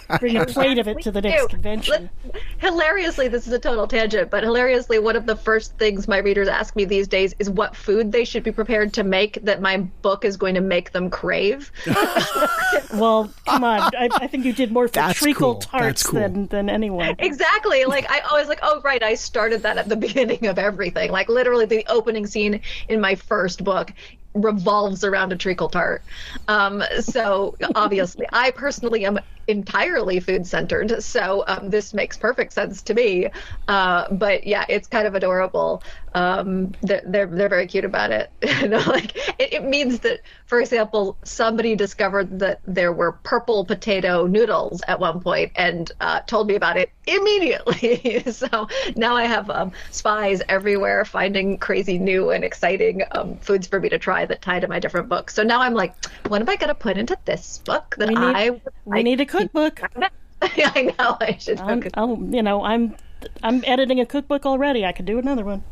bring 0.21 0.37
a 0.37 0.47
plate 0.47 0.79
of 0.79 0.89
it 0.89 1.01
to 1.03 1.11
the 1.11 1.21
next 1.21 1.43
Ew. 1.43 1.49
convention. 1.49 2.11
Let- 2.25 2.43
hilariously, 2.59 3.29
this 3.29 3.47
is 3.47 3.53
a 3.53 3.59
total 3.59 3.87
tangent, 3.87 4.31
but 4.31 4.43
hilariously, 4.43 4.99
one 4.99 5.17
of 5.17 5.27
the 5.27 5.37
first 5.37 5.77
things 5.79 6.09
my 6.09 6.19
readers 6.19 6.49
ask 6.49 6.75
me 6.77 6.85
these 6.85 7.09
days 7.09 7.35
is 7.39 7.51
what 7.51 7.77
food 7.77 8.13
they 8.13 8.25
should 8.25 8.43
be 8.43 8.53
prepared 8.53 8.93
to 8.95 9.05
make 9.05 9.39
that 9.43 9.61
my 9.61 9.79
book 9.79 10.25
is 10.25 10.37
going 10.37 10.55
to 10.55 10.61
make 10.61 10.93
them 10.93 11.11
crave. 11.11 11.71
Well, 12.93 13.33
come 13.47 13.65
on. 13.65 13.81
I, 13.97 14.09
I 14.13 14.27
think 14.27 14.45
you 14.45 14.53
did 14.53 14.71
more 14.71 14.87
for 14.87 14.93
That's 14.93 15.19
treacle 15.19 15.55
cool. 15.55 15.61
tarts 15.61 16.03
cool. 16.03 16.21
than, 16.21 16.47
than 16.49 16.69
anyone. 16.69 17.17
Exactly. 17.19 17.85
Like 17.85 18.11
I 18.11 18.21
always 18.21 18.49
like, 18.49 18.59
oh 18.63 18.81
right, 18.83 19.03
I 19.03 19.15
started 19.15 19.63
that 19.63 19.79
at 19.79 19.89
the 19.89 19.97
beginning 19.97 20.47
of 20.47 20.59
everything. 20.59 21.11
Like 21.11 21.29
literally 21.29 21.65
the 21.65 21.85
opening 21.89 22.27
scene 22.27 22.61
in 22.89 23.01
my 23.01 23.15
first 23.15 23.65
book 23.65 23.92
revolves 24.35 25.05
around 25.05 25.33
a 25.33 25.37
treacle 25.37 25.69
tart. 25.69 26.05
Um, 26.49 26.83
so 27.01 27.57
obviously 27.75 28.27
I 28.33 28.51
personally 28.51 29.05
am 29.05 29.19
entirely 29.49 30.21
food 30.21 30.47
centered. 30.47 31.03
So 31.03 31.45
um, 31.49 31.71
this 31.71 31.93
makes 31.93 32.17
perfect 32.17 32.53
sense 32.53 32.83
to 32.85 32.95
me. 32.95 33.29
Uh, 33.69 34.13
but 34.15 34.47
yeah, 34.47 34.65
it's 34.69 34.89
kind 34.89 35.07
of 35.07 35.15
adorable. 35.15 35.83
Um, 36.15 36.73
they're, 36.83 37.03
they're, 37.07 37.27
they're 37.27 37.49
very 37.49 37.67
cute 37.67 37.85
about 37.85 38.11
it. 38.11 38.31
you 38.61 38.69
know, 38.69 38.83
like 38.87 39.17
it, 39.41 39.53
it 39.55 39.65
means 39.65 40.01
that, 40.01 40.21
for 40.47 40.61
example, 40.61 41.17
somebody 41.25 41.75
discovered 41.75 42.39
that 42.41 42.61
there 42.67 42.93
were 42.93 43.13
purple 43.13 43.65
potato 43.65 44.27
noodles 44.27 44.83
at 44.89 45.01
one 45.01 45.21
point 45.21 45.53
and 45.57 45.91
uh, 46.01 46.21
told 46.21 46.49
me 46.49 46.55
about 46.55 46.77
it 46.77 46.91
immediately. 47.07 48.23
so 48.33 48.69
now 48.97 49.17
I 49.17 49.25
have 49.25 49.49
um, 49.51 49.73
spies 49.91 50.43
everywhere 50.49 51.05
finding 51.05 51.59
crazy 51.59 51.99
new 51.99 52.31
and 52.31 52.45
exciting 52.45 53.03
um, 53.13 53.37
foods 53.39 53.67
for 53.67 53.81
me 53.81 53.89
to 53.89 53.99
try 53.99 54.27
that 54.27 54.43
tie 54.43 54.61
to 54.61 54.69
my 54.69 54.79
different 54.79 55.09
books. 55.09 55.35
So 55.35 55.43
now 55.43 55.61
I'm 55.61 55.75
like, 55.75 55.95
what 56.29 56.41
am 56.43 56.49
I 56.49 56.57
going 56.57 56.69
to 56.69 56.75
put 56.75 56.99
into 56.99 57.17
this 57.25 57.59
book 57.65 57.95
that 57.99 58.09
We 58.09 58.15
need- 58.15 58.37
I 58.37 58.51
We 58.85 58.99
I- 58.99 59.03
need 59.03 59.21
a 59.21 59.27
cookbook. 59.27 59.81
I 60.43 60.93
know 60.99 61.17
I 61.21 61.37
should. 61.39 61.61
I'm, 61.61 61.83
I'll, 61.95 62.19
you 62.31 62.43
know, 62.43 62.65
I'm 62.65 62.97
I'm 63.43 63.63
editing 63.65 64.01
a 64.01 64.07
cookbook 64.07 64.45
already. 64.45 64.85
I 64.85 64.91
could 64.91 65.07
do 65.07 65.19
another 65.19 65.45
one. 65.45 65.63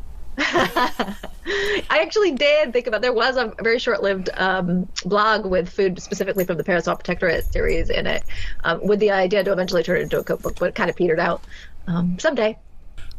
I 1.90 1.98
actually 2.02 2.32
did 2.32 2.72
think 2.72 2.86
about 2.86 3.02
there 3.02 3.12
was 3.12 3.36
a 3.36 3.52
very 3.62 3.78
short-lived 3.78 4.30
um, 4.34 4.88
blog 5.04 5.44
with 5.44 5.68
food 5.68 6.00
specifically 6.00 6.44
from 6.44 6.56
the 6.56 6.64
Parasol 6.64 6.96
Protectorate 6.96 7.44
series 7.44 7.90
in 7.90 8.06
it, 8.06 8.22
um, 8.64 8.84
with 8.86 9.00
the 9.00 9.10
idea 9.10 9.44
to 9.44 9.52
eventually 9.52 9.82
turn 9.82 9.98
it 9.98 10.02
into 10.02 10.18
a 10.18 10.24
cookbook, 10.24 10.58
but 10.58 10.70
it 10.70 10.74
kind 10.74 10.88
of 10.88 10.96
petered 10.96 11.20
out. 11.20 11.42
Um, 11.86 12.18
someday. 12.18 12.58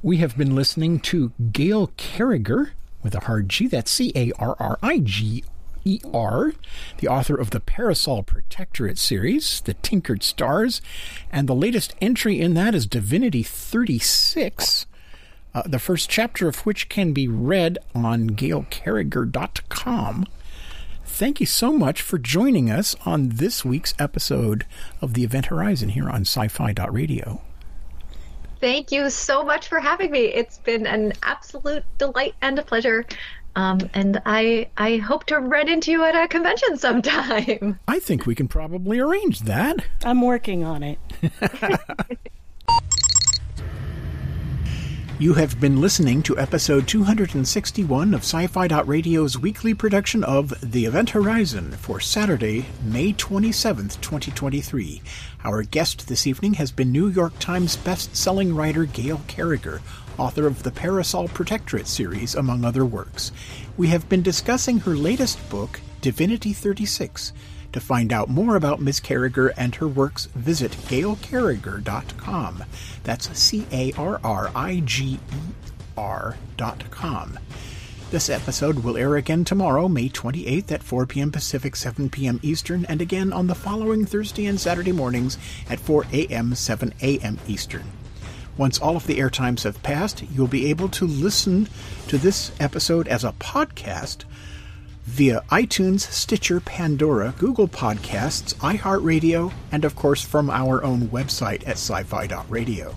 We 0.01 0.17
have 0.17 0.38
been 0.38 0.55
listening 0.55 0.99
to 1.01 1.31
Gail 1.51 1.91
Carriger 1.97 2.73
with 3.03 3.13
a 3.13 3.21
hard 3.21 3.49
G. 3.49 3.67
That's 3.67 3.91
C 3.91 4.12
A 4.15 4.31
R 4.39 4.55
R 4.60 4.79
I 4.81 4.99
G 4.99 5.43
E 5.86 5.99
R, 6.13 6.53
the 6.97 7.07
author 7.07 7.36
of 7.36 7.49
the 7.49 7.60
Parasol 7.60 8.23
Protectorate 8.23 8.97
series, 8.97 9.62
The 9.62 9.73
Tinkered 9.75 10.23
Stars, 10.23 10.81
and 11.31 11.47
the 11.47 11.55
latest 11.55 11.95
entry 12.01 12.39
in 12.39 12.53
that 12.53 12.75
is 12.75 12.86
Divinity 12.86 13.43
36. 13.43 14.86
Uh, 15.53 15.63
the 15.65 15.79
first 15.79 16.09
chapter 16.09 16.47
of 16.47 16.65
which 16.65 16.87
can 16.89 17.11
be 17.11 17.27
read 17.27 17.77
on 17.93 18.29
gailcarriger.com. 18.29 20.25
Thank 21.03 21.39
you 21.41 21.45
so 21.45 21.73
much 21.73 22.01
for 22.01 22.17
joining 22.17 22.71
us 22.71 22.95
on 23.05 23.29
this 23.29 23.65
week's 23.65 23.93
episode 23.99 24.65
of 25.01 25.13
the 25.13 25.23
Event 25.23 25.47
Horizon 25.47 25.89
here 25.89 26.09
on 26.09 26.21
sci 26.21 26.47
fi 26.47 26.73
radio. 26.89 27.41
Thank 28.61 28.91
you 28.91 29.09
so 29.09 29.43
much 29.43 29.67
for 29.67 29.79
having 29.79 30.11
me. 30.11 30.25
It's 30.25 30.59
been 30.59 30.87
an 30.87 31.13
absolute 31.23 31.83
delight 31.97 32.35
and 32.41 32.57
a 32.59 32.61
pleasure. 32.61 33.05
Um, 33.55 33.79
and 33.93 34.21
I 34.25 34.69
I 34.77 34.97
hope 34.97 35.25
to 35.25 35.39
run 35.39 35.67
into 35.67 35.91
you 35.91 36.03
at 36.05 36.15
a 36.15 36.27
convention 36.27 36.77
sometime. 36.77 37.79
I 37.87 37.99
think 37.99 38.25
we 38.25 38.35
can 38.35 38.47
probably 38.47 38.99
arrange 38.99 39.41
that. 39.41 39.83
I'm 40.05 40.21
working 40.21 40.63
on 40.63 40.83
it. 40.83 40.99
You 45.21 45.36
have 45.36 45.60
been 45.60 45.79
listening 45.79 46.23
to 46.23 46.39
episode 46.39 46.88
261 46.88 48.15
of 48.15 48.21
Sci 48.21 48.47
Fi 48.47 48.65
Radio's 48.88 49.38
weekly 49.38 49.75
production 49.75 50.23
of 50.23 50.51
The 50.63 50.86
Event 50.86 51.12
Horizon 51.12 51.73
for 51.73 51.99
Saturday, 51.99 52.65
May 52.84 53.13
27th, 53.13 54.01
2023. 54.01 55.03
Our 55.43 55.62
guest 55.62 56.07
this 56.07 56.25
evening 56.25 56.55
has 56.55 56.71
been 56.71 56.91
New 56.91 57.07
York 57.07 57.38
Times 57.38 57.75
best-selling 57.75 58.55
writer 58.55 58.86
Gail 58.86 59.21
Carriger, 59.27 59.84
author 60.17 60.47
of 60.47 60.63
the 60.63 60.71
Parasol 60.71 61.27
Protectorate 61.27 61.86
series, 61.86 62.34
among 62.34 62.65
other 62.65 62.84
works. 62.84 63.31
We 63.77 63.89
have 63.89 64.10
been 64.10 64.23
discussing 64.23 64.79
her 64.79 64.95
latest 64.95 65.47
book, 65.51 65.81
Divinity 66.01 66.51
36. 66.51 67.31
To 67.73 67.79
find 67.79 68.12
out 68.12 68.29
more 68.29 68.55
about 68.55 68.81
Ms. 68.81 68.99
Carriger 68.99 69.49
and 69.57 69.75
her 69.75 69.88
works, 69.88 70.25
visit 70.36 70.71
gailcarriger.com. 70.71 72.63
That's 73.03 73.38
C 73.38 73.65
A 73.71 73.93
R 73.93 74.19
R 74.23 74.51
I 74.53 74.81
G 74.86 75.13
E 75.13 75.19
R.com. 75.97 77.39
This 78.12 78.29
episode 78.29 78.79
will 78.79 78.97
air 78.97 79.15
again 79.15 79.45
tomorrow, 79.45 79.88
May 79.88 80.10
28th 80.10 80.71
at 80.73 80.84
4 80.84 81.05
p.m. 81.05 81.31
Pacific, 81.31 81.77
7 81.77 82.10
p.m. 82.10 82.41
Eastern, 82.43 82.84
and 82.86 83.01
again 83.01 83.31
on 83.31 83.47
the 83.47 83.55
following 83.55 84.05
Thursday 84.05 84.47
and 84.47 84.60
Saturday 84.60 84.91
mornings 84.91 85.38
at 85.69 85.79
4 85.79 86.07
a.m., 86.12 86.53
7 86.53 86.93
a.m. 87.01 87.39
Eastern. 87.47 87.86
Once 88.57 88.79
all 88.79 88.97
of 88.97 89.07
the 89.07 89.17
airtimes 89.19 89.63
have 89.63 89.81
passed, 89.81 90.23
you'll 90.23 90.45
be 90.47 90.69
able 90.69 90.89
to 90.89 91.07
listen 91.07 91.69
to 92.10 92.17
this 92.17 92.51
episode 92.60 93.07
as 93.07 93.23
a 93.23 93.31
podcast 93.34 94.25
via 95.03 95.43
iTunes, 95.49 96.01
Stitcher, 96.01 96.59
Pandora, 96.59 97.33
Google 97.37 97.67
Podcasts, 97.67 98.53
iHeartRadio, 98.55 99.51
and 99.71 99.83
of 99.83 99.95
course 99.95 100.23
from 100.23 100.49
our 100.49 100.83
own 100.83 101.07
website 101.09 101.61
at 101.63 101.77
sci 101.77 102.03
fi.radio. 102.03 102.95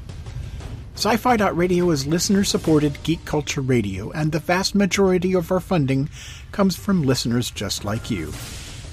Sci 0.96 1.16
Fi 1.16 1.34
Radio 1.34 1.90
is 1.90 2.06
listener 2.06 2.44
supported 2.44 3.02
geek 3.02 3.24
culture 3.24 3.60
radio, 3.60 4.12
and 4.12 4.30
the 4.30 4.38
vast 4.38 4.76
majority 4.76 5.34
of 5.34 5.50
our 5.50 5.58
funding 5.58 6.08
comes 6.52 6.76
from 6.76 7.02
listeners 7.02 7.50
just 7.50 7.84
like 7.84 8.12
you. 8.12 8.28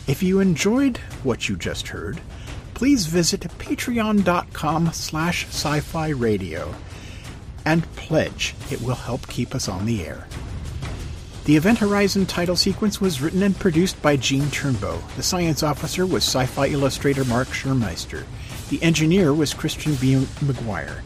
If 0.07 0.23
you 0.23 0.39
enjoyed 0.39 0.97
what 1.23 1.47
you 1.47 1.55
just 1.55 1.89
heard, 1.89 2.19
please 2.73 3.05
visit 3.05 3.41
patreon.com 3.59 4.93
slash 4.93 5.45
sci-fi 5.45 6.09
radio 6.09 6.73
and 7.65 7.83
pledge. 7.95 8.55
It 8.71 8.81
will 8.81 8.95
help 8.95 9.27
keep 9.27 9.53
us 9.53 9.67
on 9.69 9.85
the 9.85 10.03
air. 10.03 10.27
The 11.51 11.57
Event 11.57 11.79
Horizon 11.79 12.27
title 12.27 12.55
sequence 12.55 13.01
was 13.01 13.19
written 13.19 13.43
and 13.43 13.53
produced 13.53 14.01
by 14.01 14.15
Gene 14.15 14.45
Turnbow. 14.51 15.01
The 15.17 15.21
science 15.21 15.63
officer 15.63 16.05
was 16.05 16.23
sci 16.23 16.45
fi 16.45 16.67
illustrator 16.67 17.25
Marc 17.25 17.49
Schirmeister. 17.49 18.23
The 18.69 18.81
engineer 18.81 19.33
was 19.33 19.53
Christian 19.53 19.95
B. 19.95 20.13
McGuire. 20.39 21.01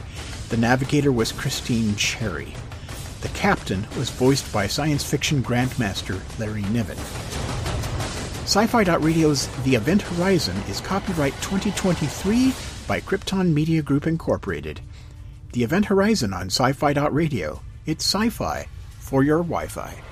The 0.50 0.58
navigator 0.58 1.12
was 1.12 1.32
Christine 1.32 1.96
Cherry. 1.96 2.54
The 3.22 3.30
captain 3.30 3.88
was 3.98 4.12
voiced 4.12 4.54
by 4.54 4.68
science 4.68 5.04
fiction 5.04 5.42
grandmaster 5.42 6.22
Larry 6.38 6.62
Niven. 6.66 7.00
Sci 8.46 8.68
Fi 8.68 8.84
Radio's 8.98 9.48
The 9.64 9.74
Event 9.74 10.04
Horizon 10.04 10.58
is 10.70 10.80
copyright 10.80 11.34
2023 11.42 12.54
by 12.88 13.02
Krypton 13.02 13.52
Media 13.52 13.82
Group 13.82 14.06
Incorporated. 14.06 14.80
The 15.54 15.64
Event 15.64 15.86
Horizon 15.86 16.36
on 16.36 16.52
Sci 16.52 16.72
Fi 16.74 16.92
Radio. 16.92 17.64
It's 17.88 18.06
sci 18.06 18.30
fi 18.30 18.68
for 19.00 19.24
your 19.24 19.40
Wi 19.40 19.66
Fi. 19.66 20.05